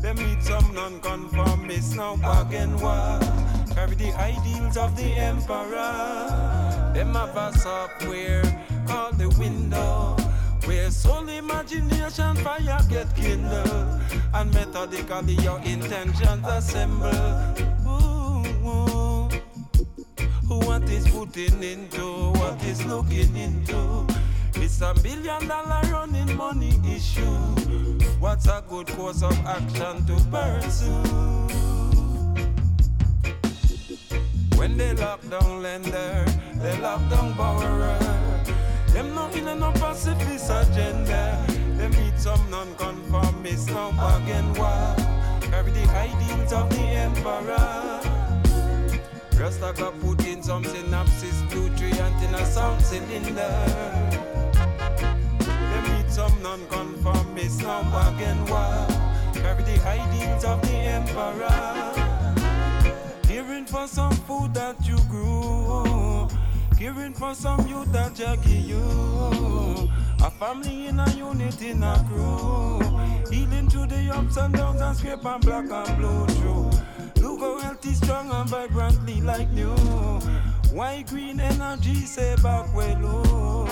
[0.00, 3.20] They meet some non-conformists now again war.
[3.72, 6.90] Carry the ideals of the emperor.
[6.92, 10.16] Them have a software called the window.
[10.64, 14.00] Where soul imagination fire get kindled.
[14.34, 17.08] And methodically your intentions assemble.
[17.86, 18.12] Ooh.
[20.48, 24.06] What is putting into, what is looking into.
[24.54, 27.22] It's a billion dollar running money issue.
[28.20, 31.02] What's a good course of action to pursue?
[34.56, 36.24] When they lock down lender,
[36.56, 38.21] they lock down borrower.
[38.92, 41.44] Them not in no pacifist agenda.
[41.76, 44.94] They meet some non-conformists now again war.
[45.40, 48.00] Carry the ideals of the emperor.
[49.38, 54.22] Rasta got put in some synapses, nutrient in a sound cylinder.
[56.12, 57.80] Some non-conformists now
[58.10, 58.86] again war.
[59.32, 61.62] Carry the ideals of the emperor.
[63.26, 66.01] Hearing for some food that you grew.
[66.82, 69.88] Caring for some youth that give you.
[70.20, 72.80] A family in a unit in a crew.
[73.30, 76.70] Healing through the ups and downs and scrape and black and blue through.
[77.22, 79.76] Look how healthy, strong and vibrantly like new.
[80.74, 83.64] White green energy say back way low.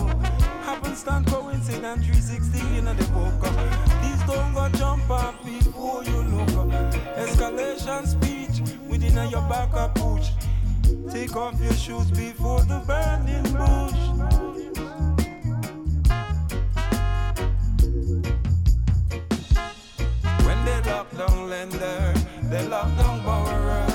[0.62, 3.42] Happenstance coincidence 360 in the book.
[3.42, 6.48] Please don't go jump up before you look.
[7.18, 10.30] Escalation speech within your back a push.
[11.12, 14.00] Take off your shoes before the burning bush.
[20.46, 22.14] When they lock down lender,
[22.44, 23.86] they lock down borrower.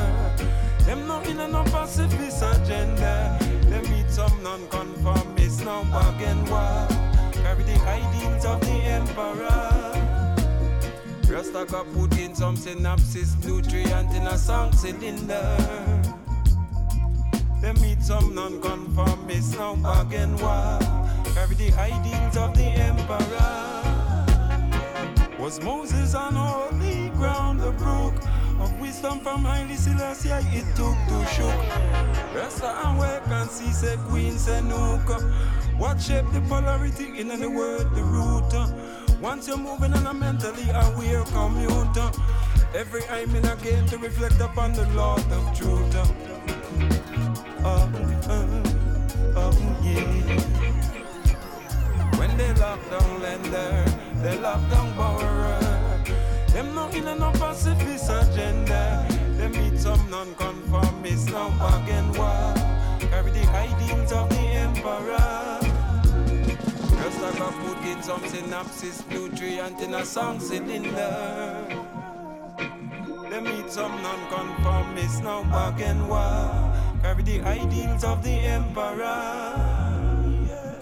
[0.86, 3.38] Them not in no pacifist agenda.
[3.70, 6.88] They meet some non-conformists now again war.
[7.34, 9.72] Carry the ideals of the emperor.
[11.30, 15.58] Rasta got put in some synapses, nutrient in a song cylinder.
[17.66, 20.78] They meet some non-conformists now again war.
[21.34, 23.18] Carry the ideals of the emperor.
[25.39, 28.13] Was Moses on holy ground, the brook
[28.59, 31.59] of wisdom from Haile Selassie it took to shook.
[32.36, 35.20] Rasta and work and see say Queen Senuka.
[35.80, 38.53] What shape the polarity in the word, the root.
[39.20, 42.11] Once you're moving on a mentally aware commuter,
[42.76, 46.36] every aim in in again to reflect upon the Lord of truth.
[52.20, 53.22] When they lock down
[54.22, 54.93] they lock down.
[56.53, 56.88] Them no
[57.32, 59.07] pacifist agenda.
[59.38, 60.28] They meet some now
[63.32, 65.59] the ideals of the emperor.
[67.01, 67.20] Just
[67.66, 71.66] put in some synapses, nutrient in a song cylinder.
[73.30, 76.72] They meet some non-conformists now again war.
[77.06, 79.53] Carry the ideals of the emperor.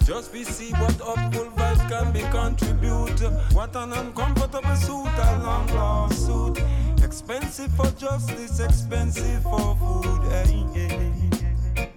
[0.06, 3.20] Just we see what upful vibes can be contribute.
[3.52, 6.64] What an uncomfortable suit, a long lawsuit.
[7.04, 10.24] Expensive for justice, expensive for food.
[10.32, 11.92] Hey, hey.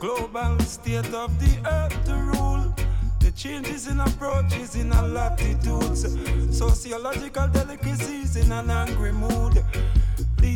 [0.00, 2.74] Global state of the earth to rule.
[3.20, 6.02] The changes in approaches in our latitudes.
[6.50, 9.62] Sociological delicacies in an angry mood.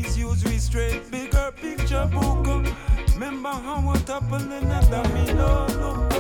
[0.03, 2.47] Please use restraint, bigger picture book.
[3.15, 6.11] Remember how what happened in the domino look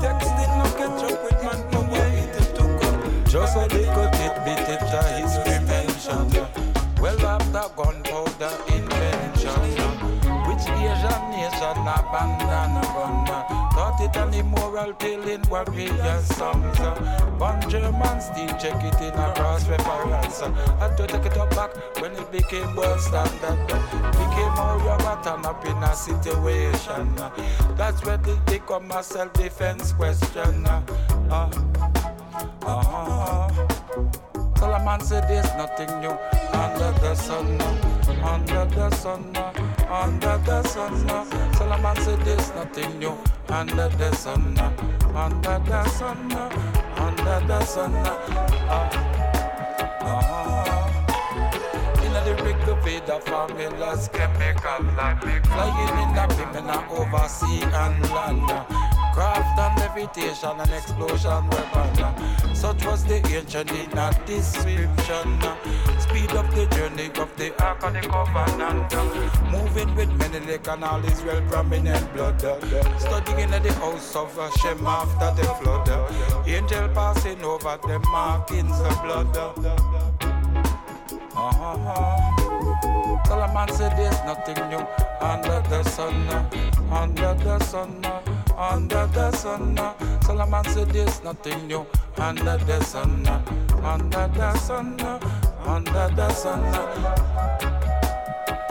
[0.00, 4.80] Text it no catch up with man power it took Just a little tidbit it
[4.80, 6.32] a history mention
[6.98, 9.60] Well after gunpowder invention
[10.48, 13.49] Which Asian nation abandoned
[14.02, 14.94] it an immoral
[15.28, 16.78] in warrior songs.
[17.38, 20.40] One German still check it in a cross reference.
[20.40, 21.70] Had to take it up back
[22.00, 23.66] when it became world standard.
[23.66, 27.14] Became how you got up in a situation.
[27.76, 30.66] That's where they become a self-defense question.
[30.66, 31.50] Uh,
[32.62, 33.66] uh,
[34.56, 36.16] Solomon said there's nothing new
[36.52, 37.60] under the sun,
[38.22, 39.32] under the sun,
[39.90, 41.06] under the sun.
[41.06, 43.18] Now, Solomon said there's nothing new
[43.48, 44.58] under the sun,
[45.14, 46.32] under the sun,
[46.96, 47.94] under the sun.
[47.94, 48.16] Uh,
[48.70, 48.90] uh,
[50.00, 52.04] uh-huh.
[52.04, 55.46] in the Rig Veda formulas, chemical, uh.
[55.46, 56.26] flying in the
[56.58, 58.89] in oversea and land.
[59.12, 62.54] Craft and levitation and explosion weapon.
[62.54, 65.40] Such was the ancient in a description.
[65.98, 68.92] Speed up the journey of the Ark of the Covenant.
[69.50, 72.40] Moving with many and all Israel prominent blood.
[72.98, 75.88] Studying in the house of Hashem after the flood.
[76.46, 79.36] Angel passing over the markings of blood.
[81.36, 83.24] Uh-huh.
[83.24, 84.86] Solomon said there's nothing new
[85.20, 86.28] under the sun,
[86.90, 88.04] under the sun
[88.60, 89.78] under the sun.
[89.78, 91.86] Uh, Solomon said there's nothing new
[92.18, 93.40] under the sun, uh,
[93.82, 95.18] under the sun, uh,
[95.64, 96.60] under the sun.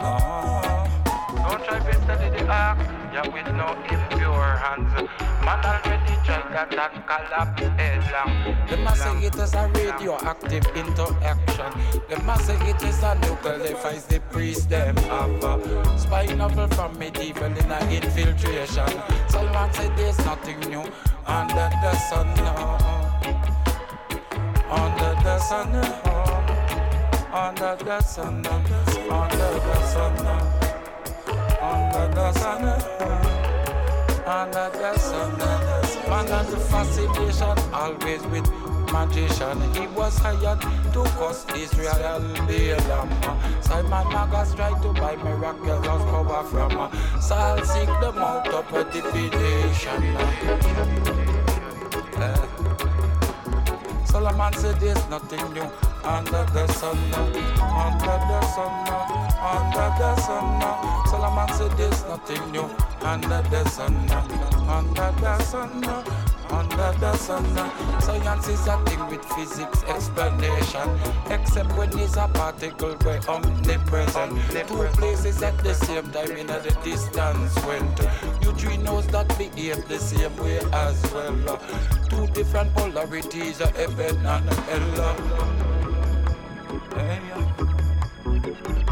[0.01, 0.85] Oh.
[1.35, 2.77] Don't try to study the ark,
[3.23, 4.93] yeah, with no impure hands.
[5.43, 8.33] Man already that and collapse headlong.
[8.67, 11.71] The say it is a radioactive interaction.
[12.09, 15.43] The say it is a device the priest them have.
[15.43, 18.89] Uh, spy novel from medieval in a infiltration.
[19.27, 20.83] Solomon said there's nothing new
[21.25, 22.27] under the sun.
[22.39, 22.77] Uh,
[24.69, 25.75] under the sun.
[27.31, 28.45] Under the sun.
[28.47, 29.05] Under the sun.
[29.11, 30.68] Under the sun.
[31.59, 32.63] The sun.
[36.09, 38.49] Man has a fascination always with
[38.91, 39.73] magician.
[39.73, 40.61] He was hired
[40.93, 43.09] to cause Israel Balaam.
[43.61, 46.89] Simon Magus tried to buy miraculous power from
[47.21, 51.35] Saul seek them out of a divination.
[54.29, 55.71] Uh, Solomon said there's nothing new
[56.03, 59.09] under the sun, uh, under the sun, uh,
[59.41, 60.61] under the sun.
[60.61, 62.69] Uh, Solomon said there's nothing new
[63.01, 63.95] under the sun,
[64.69, 65.83] under the sun,
[66.51, 67.45] under the sun.
[67.57, 70.89] Uh, science is a thing with physics explanation,
[71.29, 74.39] except when it's a particle where omnipresent.
[74.67, 77.97] Two places at the same time in the distance went.
[78.41, 81.49] Neutrinos that behave the same way as well.
[81.49, 81.57] Uh,
[82.09, 85.78] two different polarities, heaven and hell.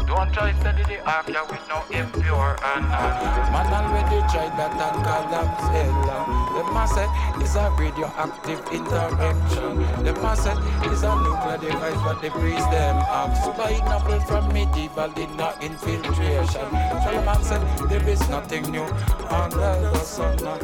[0.08, 5.68] Don't try study the ark with no impure and Man already tried that and collapse
[5.68, 6.96] hell The mass
[7.44, 9.84] is a radioactive interaction.
[10.02, 10.46] The mass
[10.88, 13.36] is a nuclear device but the priest them have
[13.84, 15.28] novel from medieval in
[15.60, 16.68] infiltration.
[17.04, 18.88] Solomon said there is nothing new
[19.28, 20.56] under the sun uh,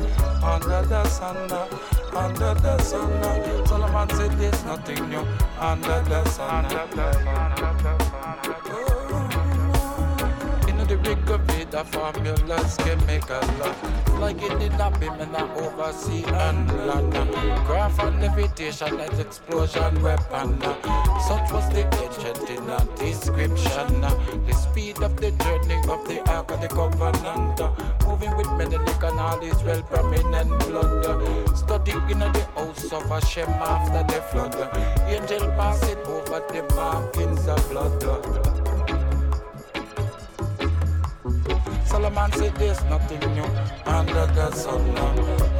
[0.42, 1.68] Under the sun uh,
[2.16, 3.66] under the sun uh.
[3.66, 5.26] Solomon said there's nothing new
[5.61, 8.03] under the sun Under the sun
[11.05, 13.40] rig of it, the formulas chemical
[14.18, 17.12] Like it did not be men oversee and land
[17.66, 21.18] Craft and levitation, that explosion weapon uh.
[21.20, 24.14] Such was the ancient in a description uh.
[24.46, 27.72] The speed of the journey of the Ark of the Covenant uh.
[28.07, 34.22] Moving with Menelik and all prominent blood Studying in the house of Hashem after the
[34.22, 34.55] flood
[35.09, 38.74] Angel passing over the markings of blood
[41.95, 43.47] Solomon said there's nothing new
[43.86, 44.80] under the sun,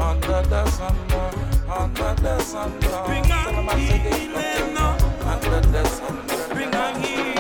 [0.01, 0.97] under the sun,
[1.69, 4.33] Bangladesh and Bring a healing,
[5.23, 6.19] Bangladesh and
[6.53, 7.39] Bring a healing.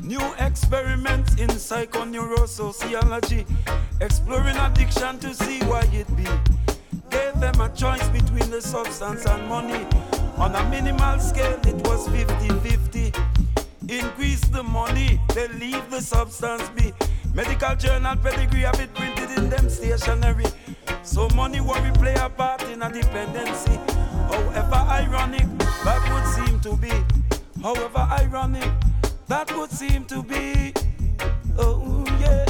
[0.00, 3.46] New experiments in psychoneurosociology,
[4.00, 6.26] exploring addiction to see why it be.
[7.10, 9.86] Gave them a choice between the substance and money.
[10.36, 12.95] On a minimal scale, it was 50 50.
[13.88, 16.92] Increase the money, they leave the substance be.
[17.32, 20.46] Medical journal pedigree have it printed in them stationery.
[21.04, 23.78] So money worry play a part in a dependency.
[24.28, 25.46] However ironic
[25.84, 26.92] that would seem to be.
[27.62, 28.72] However ironic
[29.28, 30.72] that would seem to be.
[31.56, 32.44] Oh yeah.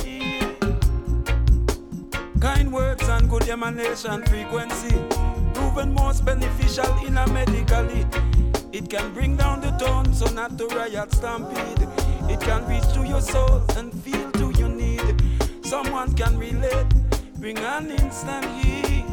[2.41, 4.97] Kind words and good emanation frequency
[5.53, 8.07] proven most beneficial in a medically.
[8.73, 11.89] It can bring down the tone, so not to riot stampede.
[12.29, 15.23] It can reach to your soul and feel to your need.
[15.65, 16.87] Someone can relate,
[17.39, 19.05] bring an instant healing.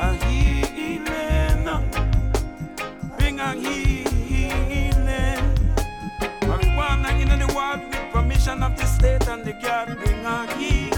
[0.00, 1.64] A healing.
[3.18, 5.02] Bring a healing.
[6.42, 9.98] Marijuana in the world with permission of the state and the guard.
[9.98, 10.91] Bring a healing.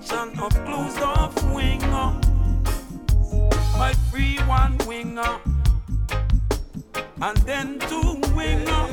[0.00, 1.80] Soul mansion of closed off wing.
[3.78, 5.38] My free one winger.
[7.20, 8.88] And then two winger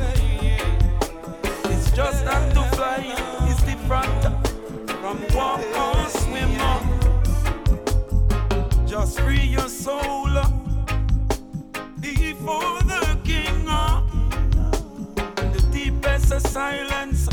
[1.65, 2.97] It's just have to fly
[3.49, 4.21] is different
[5.01, 6.57] from walk or swim.
[8.87, 10.29] Just free your soul
[11.99, 13.65] before the king.
[15.35, 17.28] The deepest silence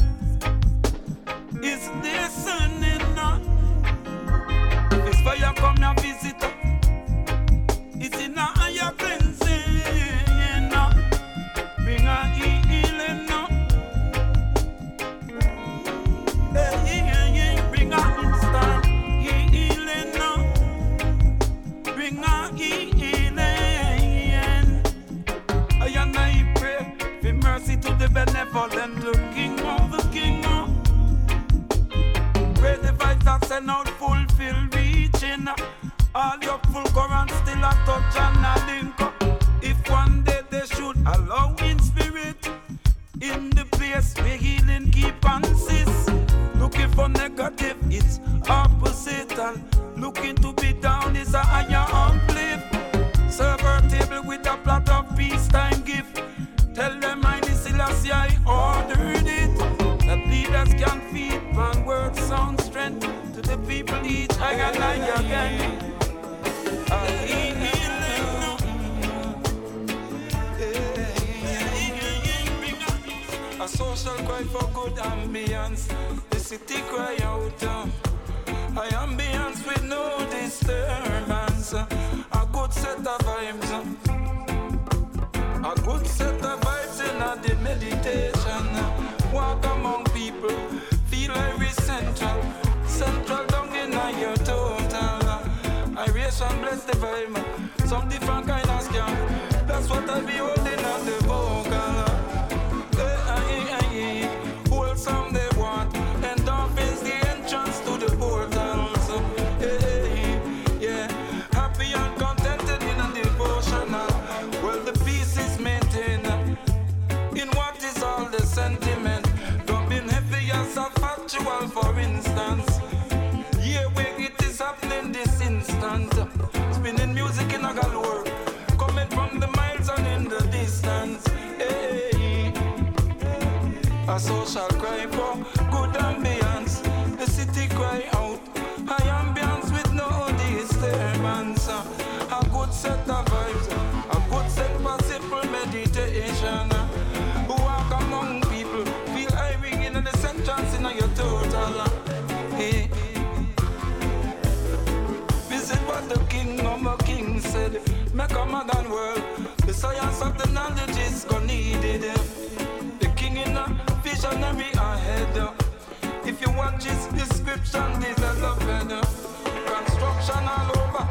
[167.76, 169.00] description, develop better.
[169.04, 171.04] Uh, construction all over,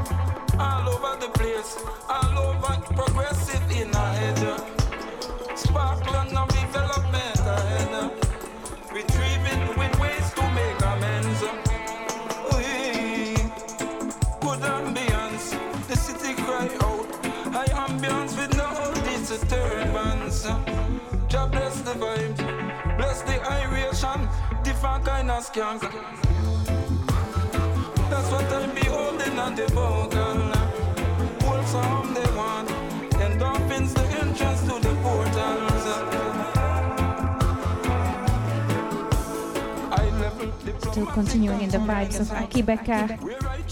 [0.60, 1.78] all over the place.
[2.10, 4.40] All over progressive in our head.
[4.40, 7.94] Uh, sparkling of development ahead.
[7.94, 8.10] Uh,
[8.94, 11.42] retrieving with ways to make amends.
[12.52, 13.36] We
[14.42, 15.48] good ambience.
[15.88, 17.26] The city cry out.
[17.54, 18.70] High ambience with no
[19.04, 20.44] disturbance.
[21.28, 22.98] Jah bless the vibes.
[22.98, 24.30] Bless the iration.
[24.86, 25.92] Different kind of.
[28.08, 30.38] That's what I be holding on the vocal.
[31.42, 32.70] Hold some they want.
[33.18, 35.86] Endorphins the entrance to the portals.
[39.92, 43.18] I level the Still continuing in the vibes of Akae Beka.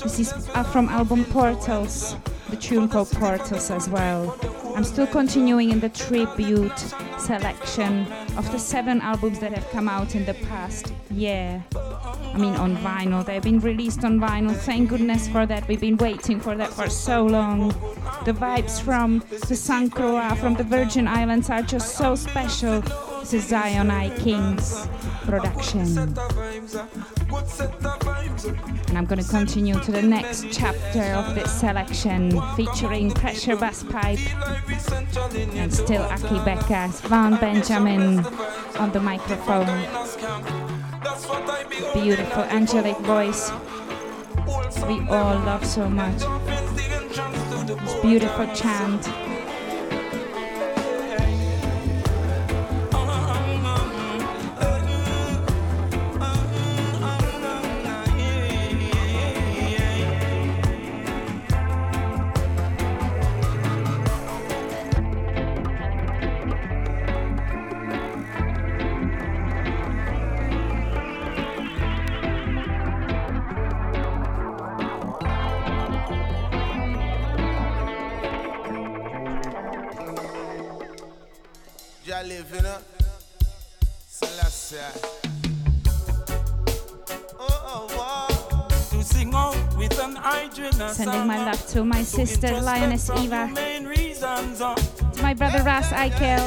[0.01, 2.15] This is uh, from album Portals,
[2.49, 4.35] the tune called Portals as well.
[4.75, 6.77] I'm still continuing in the tribute
[7.19, 11.63] selection of the seven albums that have come out in the past year.
[11.75, 13.23] I mean, on vinyl.
[13.23, 14.55] They've been released on vinyl.
[14.55, 15.67] Thank goodness for that.
[15.67, 17.69] We've been waiting for that for so long.
[18.25, 22.81] The vibes from the San Croix, from the Virgin Islands, are just so special.
[23.23, 24.85] This is Zion I Kings
[25.21, 25.97] production.
[28.89, 34.19] And I'm going to continue to the next chapter of this selection featuring Pressure Busspipe
[35.55, 38.25] and still Akae Beka, Vaughn Benjamin
[38.77, 39.67] on the microphone.
[41.93, 43.53] Beautiful angelic voice
[44.85, 46.23] we all love so much.
[47.65, 49.32] This beautiful chant.
[91.73, 93.49] To my sister Lioness Iva,
[93.83, 96.39] reasons uh, to my brother Ras Eichel,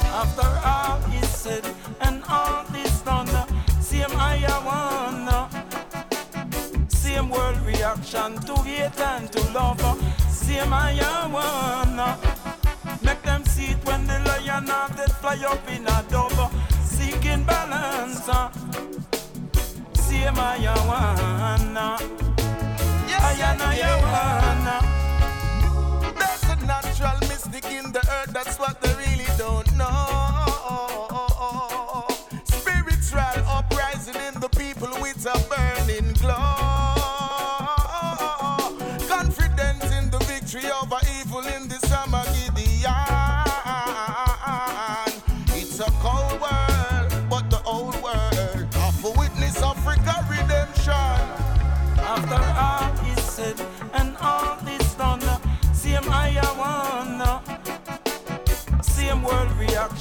[0.00, 1.62] after all is said
[2.00, 3.46] and all is done, uh,
[3.78, 5.28] same I one.
[5.28, 9.82] uh, Same world reaction to hate and to love.
[10.30, 10.96] Same I
[11.28, 11.96] one.
[13.02, 16.52] Make them see it when the lion of fly up in a dove.
[16.82, 18.30] Seeking balance.
[19.94, 20.58] Same I
[20.88, 22.35] one.
[23.28, 23.76] I
[26.66, 30.05] natural mystic in the earth, that's what they really don't know.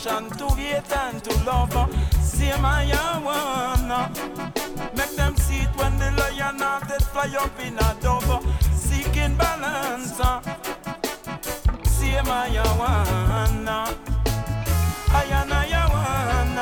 [0.05, 1.73] To hate and to love.
[2.21, 2.85] Same I
[3.23, 3.87] one.
[4.95, 8.45] Make them see it when the lion of fly up in a dove.
[8.71, 10.21] Seeking balance.
[11.89, 13.67] Same I one.
[15.09, 16.55] I and I one.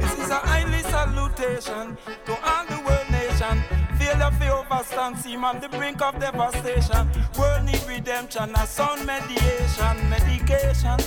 [0.00, 3.62] This is a highly salutation to all the world nation.
[3.98, 7.10] Failure for overstand seem on the brink of devastation.
[7.38, 10.98] World need redemption, a sound mediation, medication,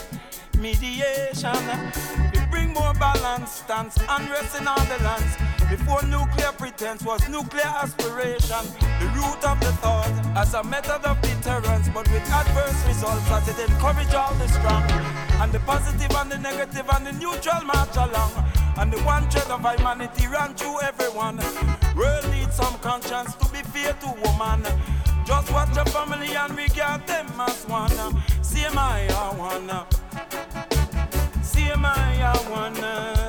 [0.59, 1.55] mediation.
[2.33, 5.35] We bring more balance, stance, unrest in all the lands.
[5.69, 8.65] Before nuclear pretense was nuclear aspiration.
[8.99, 13.47] The root of the thought as a method of deterrence, but with adverse results as
[13.47, 14.83] it encourage all the strong.
[15.41, 18.31] And the positive and the negative and the neutral march along.
[18.77, 21.37] And the one thread of humanity ran through everyone.
[21.95, 24.65] World needs some conscience to be fair to woman.
[25.29, 27.91] Just watch your family and regard them as one.
[28.41, 29.05] See my
[29.37, 29.85] one.
[31.43, 32.73] See my one.
[32.73, 33.28] See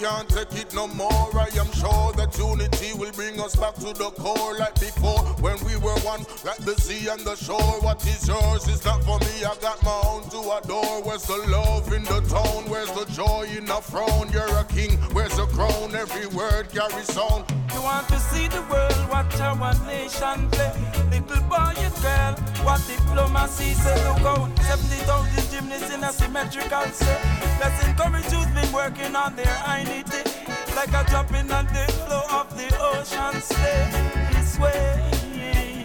[0.00, 1.28] can't take it no more.
[1.36, 5.58] I am sure that unity will bring us back to the core like before when
[5.66, 7.80] we were one, like the sea and the shore.
[7.82, 9.44] What is yours is not for me.
[9.44, 11.02] I got my own to adore.
[11.02, 12.64] Where's the love in the tone?
[12.70, 14.30] Where's the joy in the throne?
[14.32, 14.96] You're a king.
[15.12, 15.94] Where's the crown?
[15.94, 17.44] Every word carries sound.
[17.74, 18.96] You want to see the world?
[19.10, 20.72] Watch our nation play.
[21.10, 22.34] Little boy and girl,
[22.64, 23.96] what diplomacy say?
[24.08, 27.20] Look out, 70,000 gymnasts in a symmetrical set.
[27.60, 30.30] Let's encourage who's working on their identity.
[30.74, 33.40] Like a jumping on the flow of the ocean.
[33.40, 33.90] Stay
[34.32, 35.84] this way.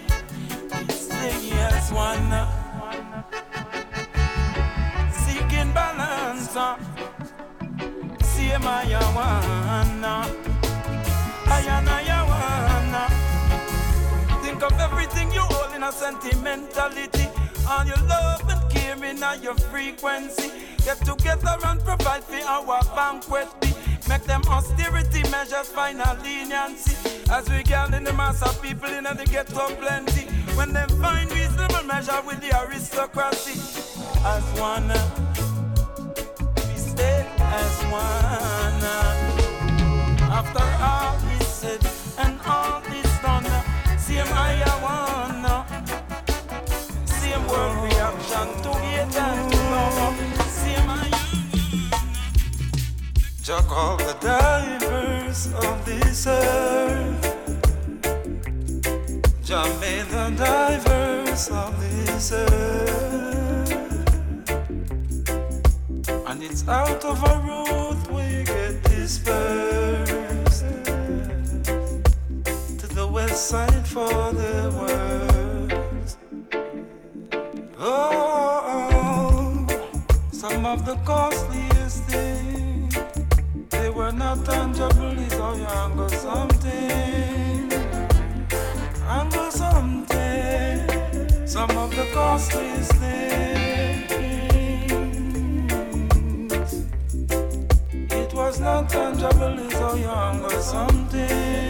[0.89, 2.31] Stay as one.
[5.11, 6.55] Seeking balance.
[6.55, 6.77] Uh.
[8.23, 10.05] See my one.
[14.43, 17.34] Think of everything you hold in a sentimentality.
[17.67, 20.51] On your love and caring on your frequency.
[20.83, 23.47] Get together and provide for our banquet.
[24.07, 26.95] Make them austerity measures find a leniency.
[27.31, 30.27] As we gather the mass of people in the ghetto plenty.
[30.55, 33.59] When they find reasonable measure with the aristocracy.
[34.23, 34.87] As one,
[36.69, 38.85] we stay as one.
[40.31, 41.81] After all is said
[42.19, 43.45] and all is done,
[43.97, 45.34] same I same
[47.55, 50.15] world reaction to hate and to love,
[50.49, 51.09] same I
[53.41, 57.23] Jack of the divers of this earth,
[59.43, 63.71] Jah made the divers of this earth,
[66.27, 70.65] and it's out of our road we get dispersed
[72.79, 74.94] to the west side for the worst.
[81.03, 82.95] Costliest things
[83.69, 85.17] they were not tangible.
[85.19, 87.71] It's all young or something,
[89.35, 90.87] or something.
[91.47, 94.11] Some of the costliest things
[98.11, 99.59] it was not tangible.
[99.59, 101.64] It's all young or something.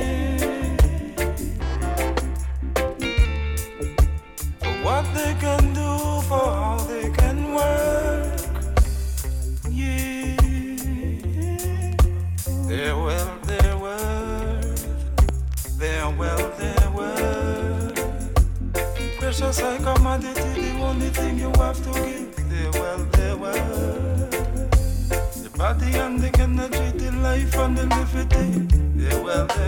[21.20, 22.50] Only you have to give.
[22.50, 24.32] They're well, they're worth.
[25.44, 28.68] The body and the energy, the life and the liberty.
[28.96, 29.65] They're well, they're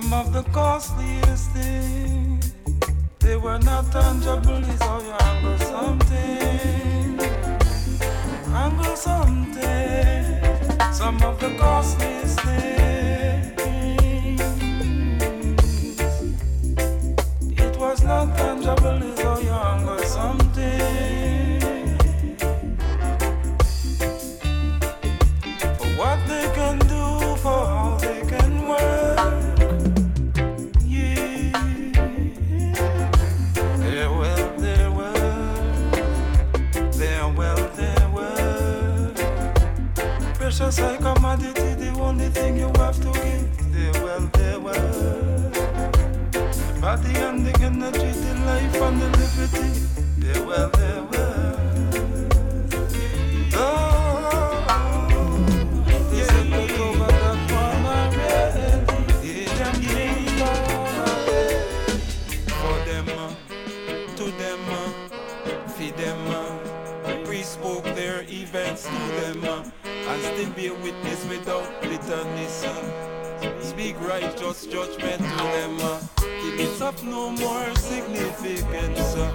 [0.00, 2.54] Some of the costliest things,
[3.18, 7.18] they were not tangible, how you angle something.
[8.54, 10.24] Angle something.
[10.92, 13.60] Some of the costliest things.
[17.58, 19.07] It was not tangible
[40.80, 43.72] Like commodity, the only thing you have to give.
[43.72, 45.38] They're well, they're well
[46.88, 49.68] body and the energy, the life the liberty.
[50.24, 51.38] Oh, yeah, well, yeah, well.
[70.18, 72.64] And still be a witness without bitterness.
[72.64, 73.62] Uh.
[73.62, 75.78] Speak righteous judgment to them.
[75.80, 76.00] Uh.
[76.60, 79.14] It up no more significance.
[79.14, 79.32] Uh.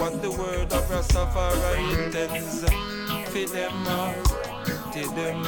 [0.00, 2.64] What the word of Rastafari intends.
[3.30, 3.84] Feed them,
[4.92, 5.42] to them.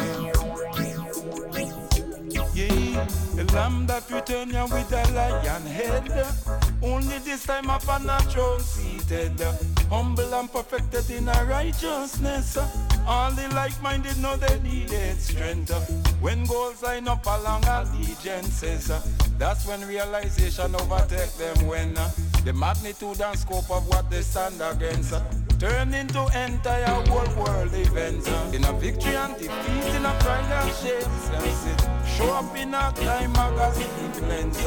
[2.54, 6.26] Yeah, the lamb that return ya with a lion head.
[6.82, 9.40] Only this time upon a throne seated.
[9.90, 12.58] Humble and perfected in a righteousness.
[13.06, 15.70] All the like-minded know they needed strength.
[15.70, 15.80] Uh.
[16.20, 19.00] When goals line up along allegiances, uh.
[19.38, 22.10] that's when realization overtake them when uh.
[22.44, 25.14] the magnitude and scope of what they stand against
[25.58, 28.28] turn into entire whole world events.
[28.52, 32.16] In a victory and defeat, in a pride and shame, sense.
[32.16, 34.58] Show up in a time magazine lens.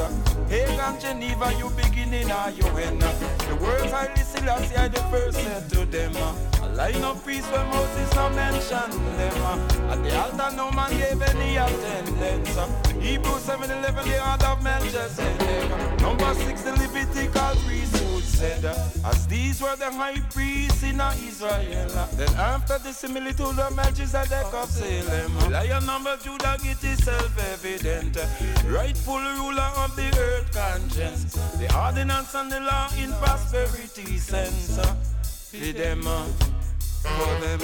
[0.48, 3.02] Hague and Geneva, you beginning or you end.
[3.02, 6.12] The words I listen, see I the first said to them.
[6.80, 9.36] Line of peace where Moses not mention them.
[9.44, 9.92] Uh.
[9.92, 12.56] At the altar, no man gave any attendance.
[12.56, 12.68] Uh.
[12.98, 15.70] Hebrews 7 11, the order of Melchizedek.
[15.70, 15.96] Uh.
[15.96, 18.64] Number 6, the Levitical priesthood said.
[19.04, 21.90] As these were the high priests in Israel.
[22.16, 25.52] Then after the similitude of Melchizedek of Salem.
[25.52, 28.16] Lion number Judah get itself evident.
[28.64, 31.34] Rightful ruler of the earth conscience.
[31.60, 34.80] The ordinance and the law in prosperity sense.
[35.50, 36.49] Feed them, for
[37.02, 37.60] them,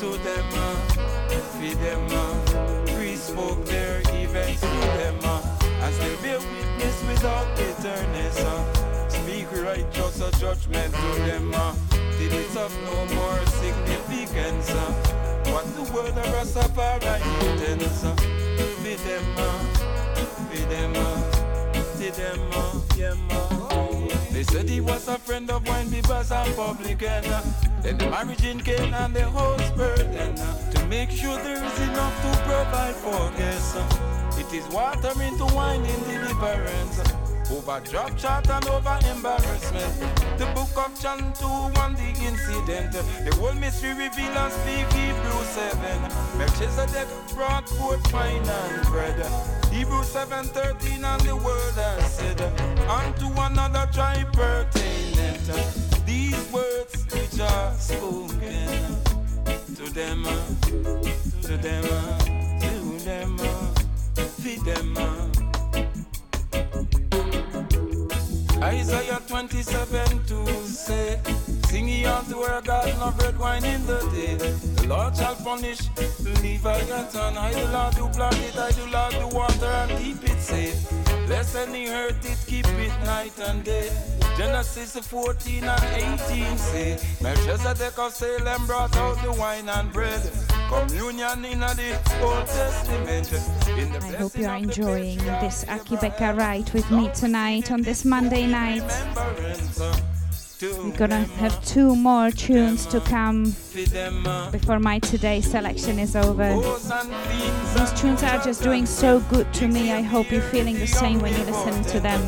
[0.00, 0.50] to them,
[1.80, 2.64] them.
[3.16, 5.18] Spoke their events to them.
[5.80, 8.38] As they bear witness without bitterness.
[9.08, 11.50] Speak righteous judgment to them.
[12.18, 14.70] Did it no more significance.
[15.50, 17.20] What the word of Rastafari
[17.52, 18.02] intends.
[18.02, 19.34] Them,
[20.68, 20.92] them,
[22.96, 23.73] them,
[24.34, 27.22] They said he was a friend of wine bibbers and publican.
[27.82, 30.36] Then the marriage in Cana and the house burden.
[30.36, 33.76] Uh, to make sure there is enough to provide for guests.
[33.76, 37.13] Uh, it is water into wine in deliverance.
[37.50, 40.00] Over drop chart and over embarrassment.
[40.38, 41.46] The book of John 2
[41.78, 42.92] one the incident.
[42.92, 46.38] The whole mystery reveal and speak Hebrew 7.
[46.38, 49.18] Melchizedek brought forth wine and bread.
[49.70, 52.40] Hebrew 7:13 and the word has said,
[52.88, 56.06] unto another tribe pertaineth.
[56.06, 58.68] These words which are spoken
[59.76, 60.24] to them,
[61.42, 61.84] to them,
[62.60, 63.38] to them,
[64.40, 65.33] feed them.
[68.64, 71.20] Isaiah 27 to say,
[71.66, 74.36] Sing ye unto where God no bread wine in the day.
[74.36, 75.80] The Lord shall punish
[76.24, 77.36] the Leviathan.
[77.36, 81.03] I the Lord do plant it, I do Lord do water and keep it safe.
[81.56, 83.90] Any hurt it, keep it night and day.
[84.36, 90.20] Genesis 14 and 18 say, Melchizedek of Salem brought out the wine and bread.
[90.68, 93.32] Communion in the Old Testament.
[94.02, 98.46] I hope you are enjoying this Akae Beka ride with me tonight on this Monday
[98.46, 98.82] night.
[100.62, 103.56] We're gonna have two more tunes to come
[104.52, 106.54] before my today selection is over.
[107.74, 109.90] These tunes are just doing so good to me.
[109.92, 112.20] I hope you're feeling the same when you listen to them.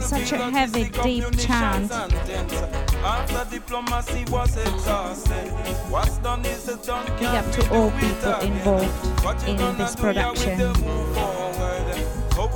[0.00, 1.92] Such a heavy, deep chant.
[1.92, 5.48] After diplomacy was exhausted,
[5.88, 7.06] what's done is done.
[7.18, 10.58] Big up to all people involved in this production.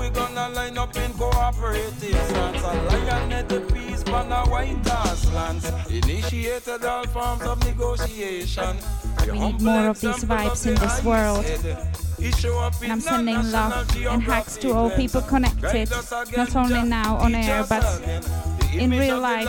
[0.02, 5.32] We gonna line up in cooperative stance and lion at the peace a white ass
[5.32, 5.70] lands.
[5.88, 8.78] Initiated all forms of negotiation.
[9.30, 11.46] We need more of these vibes in this world.
[12.82, 15.88] And I'm sending love and hugs to all people connected,
[16.36, 17.84] not only now on air, but
[18.74, 19.48] in real life,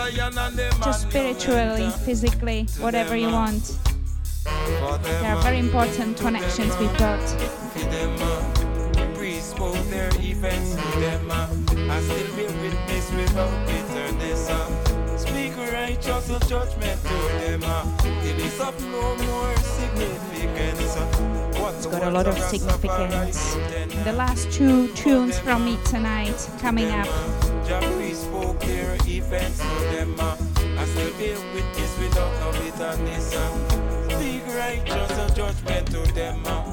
[0.83, 3.79] just spiritually, physically, whatever you want.
[4.45, 7.21] There are very important connections we've got
[9.55, 11.29] spoke their events to them.
[11.29, 11.47] Uh,
[11.93, 14.49] I still be witness without bitterness.
[14.49, 17.63] Uh, speak righteous judgment to them.
[17.63, 17.85] Uh,
[18.23, 20.97] it is of no more significance.
[21.75, 23.55] It's got a lot of significance.
[24.03, 27.07] The last two tunes from me tonight coming up.
[27.67, 30.15] Jeffrey spoke their events to them.
[30.19, 33.29] I still be witness without no bitterness.
[34.09, 36.72] Speak righteous judgment to them.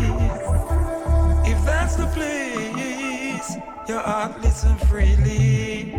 [1.65, 3.55] That's the place,
[3.87, 5.93] your heart listen freely.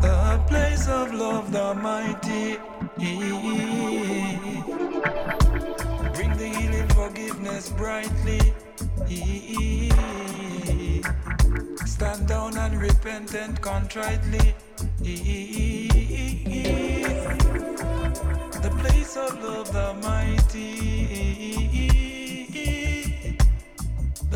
[0.00, 2.58] The place of love, the mighty.
[6.14, 8.52] Bring the healing, forgiveness brightly.
[11.86, 14.54] Stand down and repent and contritely.
[18.62, 21.65] The place of love, the mighty.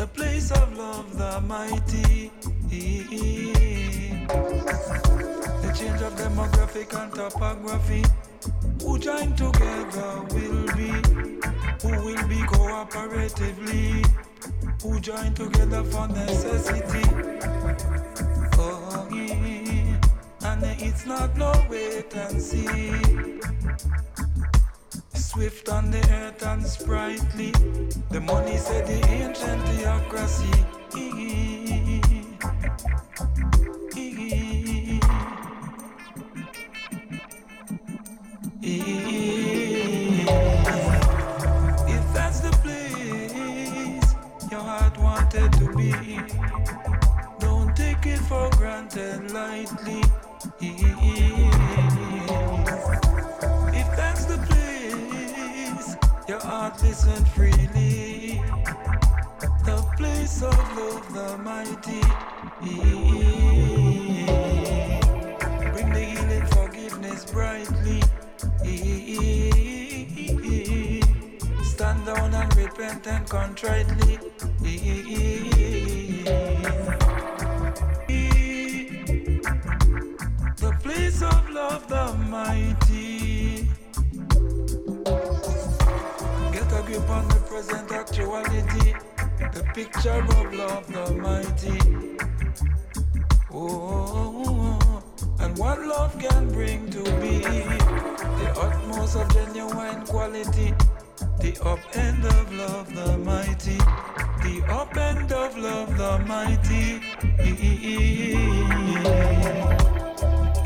[0.01, 2.31] The place of love, the mighty.
[5.61, 8.03] The change of demographic and topography.
[8.81, 10.89] Who join together will be,
[11.83, 14.03] who will be cooperatively,
[14.81, 17.05] who join together for necessity.
[18.57, 19.99] Oh, yeah.
[20.45, 23.39] and it's not no wait and see.
[25.31, 27.51] Swift on the earth and sprightly.
[28.09, 31.60] The money said the ancient theocracy.
[57.03, 58.41] Listen freely,
[59.65, 62.01] the place of love, the mighty.
[65.71, 68.01] Bring the healing, forgiveness brightly.
[71.63, 74.19] Stand down and repent and contritely.
[80.57, 82.90] The place of love, the mighty.
[86.91, 88.93] Grip on the present actuality.
[89.53, 91.79] The picture of love, the mighty.
[93.53, 95.01] Oh,
[95.39, 97.39] and what love can bring to be
[98.41, 100.73] the utmost of genuine quality,
[101.39, 103.77] the up end of love, the mighty,
[104.43, 106.99] the up end of love, the mighty.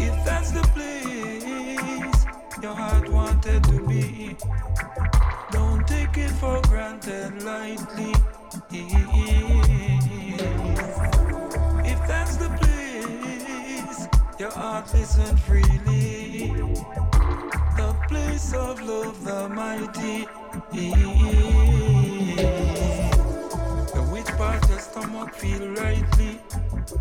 [0.07, 2.25] If that's the place
[2.63, 4.35] your heart wanted to be,
[5.87, 8.13] take it for granted lightly.
[11.83, 14.07] If that's the place
[14.39, 16.53] your heart listen freely,
[17.77, 20.27] the place of love, the mighty.
[23.93, 26.39] The which part your stomach feel rightly,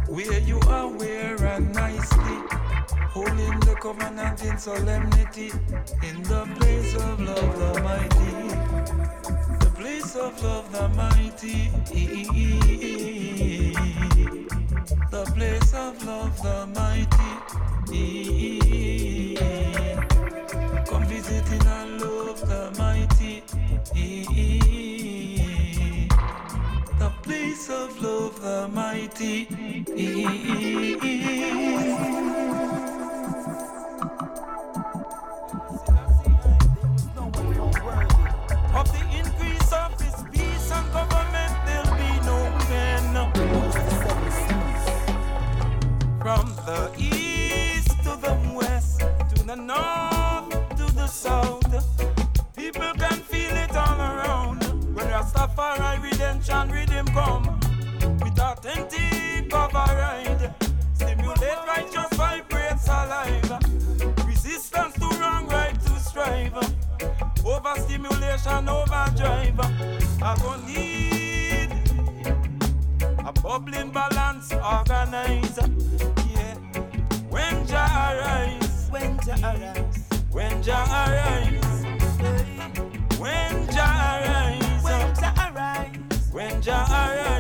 [0.09, 2.39] where you are, where and nicely,
[3.15, 5.53] holding the covenant in solemnity,
[6.03, 8.31] in the place of love, the mighty,
[9.65, 11.71] the place of love, the mighty.
[15.13, 17.31] The place of love, the mighty.
[20.89, 23.45] Come visiting and love the mighty.
[26.99, 29.47] The place of love, the mighty.
[46.65, 49.01] The east to the west,
[49.35, 51.61] to the north, to the south,
[52.57, 54.63] people can feel it all around.
[54.95, 57.61] When Rastafari redemption rhythm come,
[58.21, 60.55] with authentic override,
[60.95, 63.61] stimulate righteous vibrates alive.
[64.27, 66.55] Resistance to wrong, right to strive.
[67.45, 69.61] Overstimulation, overdrive.
[70.23, 71.71] I gon' need
[73.19, 76.24] a bubbling balance, organize.
[78.15, 81.85] Arise, when Jah arise, when Jah arise,
[83.19, 87.34] when Jah arise, when Jah arise, when Jah arise,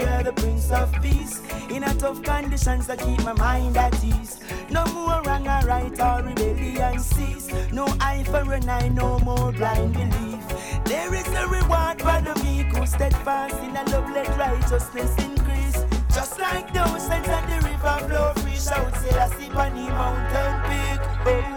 [0.00, 1.42] Selassie, the Prince of Peace.
[1.70, 4.40] In a tough conditions that keep my mind at ease.
[4.70, 7.48] No more wrong or right or rebellion cease.
[7.72, 10.40] No eye for an eye, no more blind belief.
[10.84, 15.84] There is a reward for the meek who steadfast in a love, let righteousness increase.
[16.14, 21.00] Just like the oceans and the river flow free, shout Selassie on the mountain peak.
[21.26, 21.56] Oh.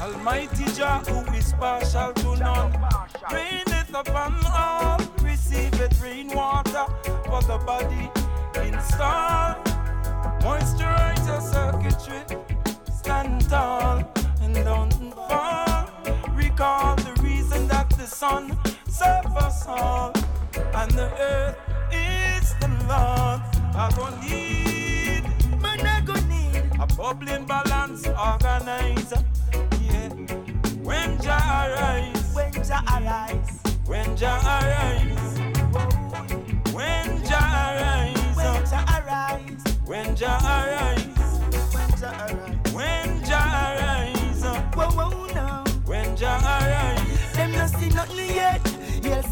[0.00, 2.72] Almighty Jah, who is partial to none,
[3.32, 5.00] reigneth upon all,
[7.40, 8.10] receive body.
[8.66, 9.54] Install,
[10.40, 12.36] moisturize your circuitry.
[12.92, 14.02] Stand tall
[14.42, 15.88] and don't fall.
[16.34, 18.56] Recall the reason that the sun
[18.88, 20.12] serves us all,
[20.74, 21.56] and the earth
[21.92, 23.40] is the Lord.
[23.74, 25.22] I don't need,
[25.62, 29.22] Man, I go need a bubbling balance organizer.
[29.80, 30.08] Yeah,
[30.82, 33.60] when Jah arise, when Jah arise.
[33.86, 35.40] when Jah arise,
[40.20, 41.06] Jah arise,
[41.72, 42.74] When Jah arise.
[42.74, 44.60] when Jah arise, uh.
[44.74, 45.64] Whoa, whoa, now.
[45.86, 47.32] when Jah arise.
[47.32, 48.60] Them no see nothing yet.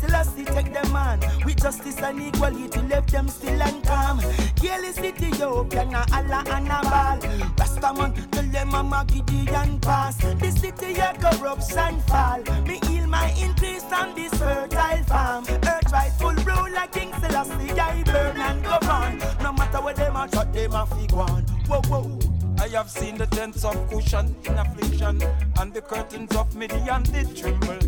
[0.01, 1.21] Selassie take them on.
[1.45, 4.21] With justice and equality, left them still and calm.
[4.57, 7.19] Kill is Ethiopia, na Allah and a ball.
[7.57, 10.17] Rastaman, tell them I'm a Gideon pass.
[10.17, 12.43] The city a corruption fall.
[12.67, 15.45] Me heal my increase on this fertile farm.
[15.49, 19.19] Earth rightful ruler, King Selassie, I burn and go on.
[19.43, 19.48] No
[19.89, 21.43] what them a shot, them a fig one.
[21.67, 22.19] Whoa, whoa.
[22.61, 25.23] I have seen the tents of Cushan in affliction,
[25.59, 27.79] and the curtains of Midian did tremble.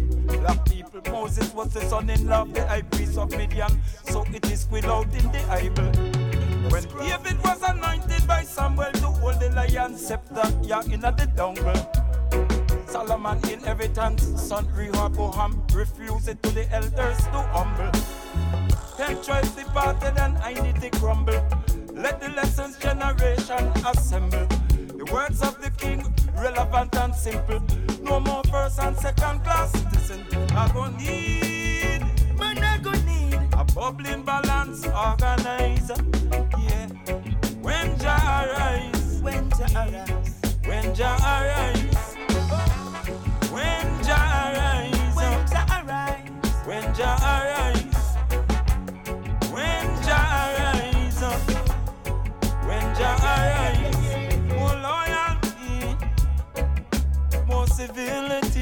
[0.41, 4.87] Black people, Moses was the son-in-law the high priest of Midian, so it is squid
[4.87, 5.93] out in the Bible.
[6.71, 11.77] When David was anointed by Samuel to hold the lion scepter, yeah, in the jungle.
[12.87, 17.93] Solomon in inheritance, son Rehoboam refused it to the elders to humble.
[18.97, 21.43] Ten tribes departed and I need to crumble.
[22.03, 24.47] Let the lessons generation assemble.
[24.99, 26.03] The words of the king
[26.37, 27.61] relevant and simple.
[28.03, 30.25] No more first and second class citizen.
[30.57, 32.03] I go need
[32.39, 33.35] Man, I go need.
[33.53, 35.97] a bubbling balance organizer.
[36.59, 36.89] Yeah.
[37.61, 40.41] When Jah arise, When Jah arise.
[40.67, 42.17] when Jah arise,
[43.53, 46.67] when Jah arise, When Jah arise.
[46.67, 47.60] when Jah arise,
[57.81, 58.60] civility,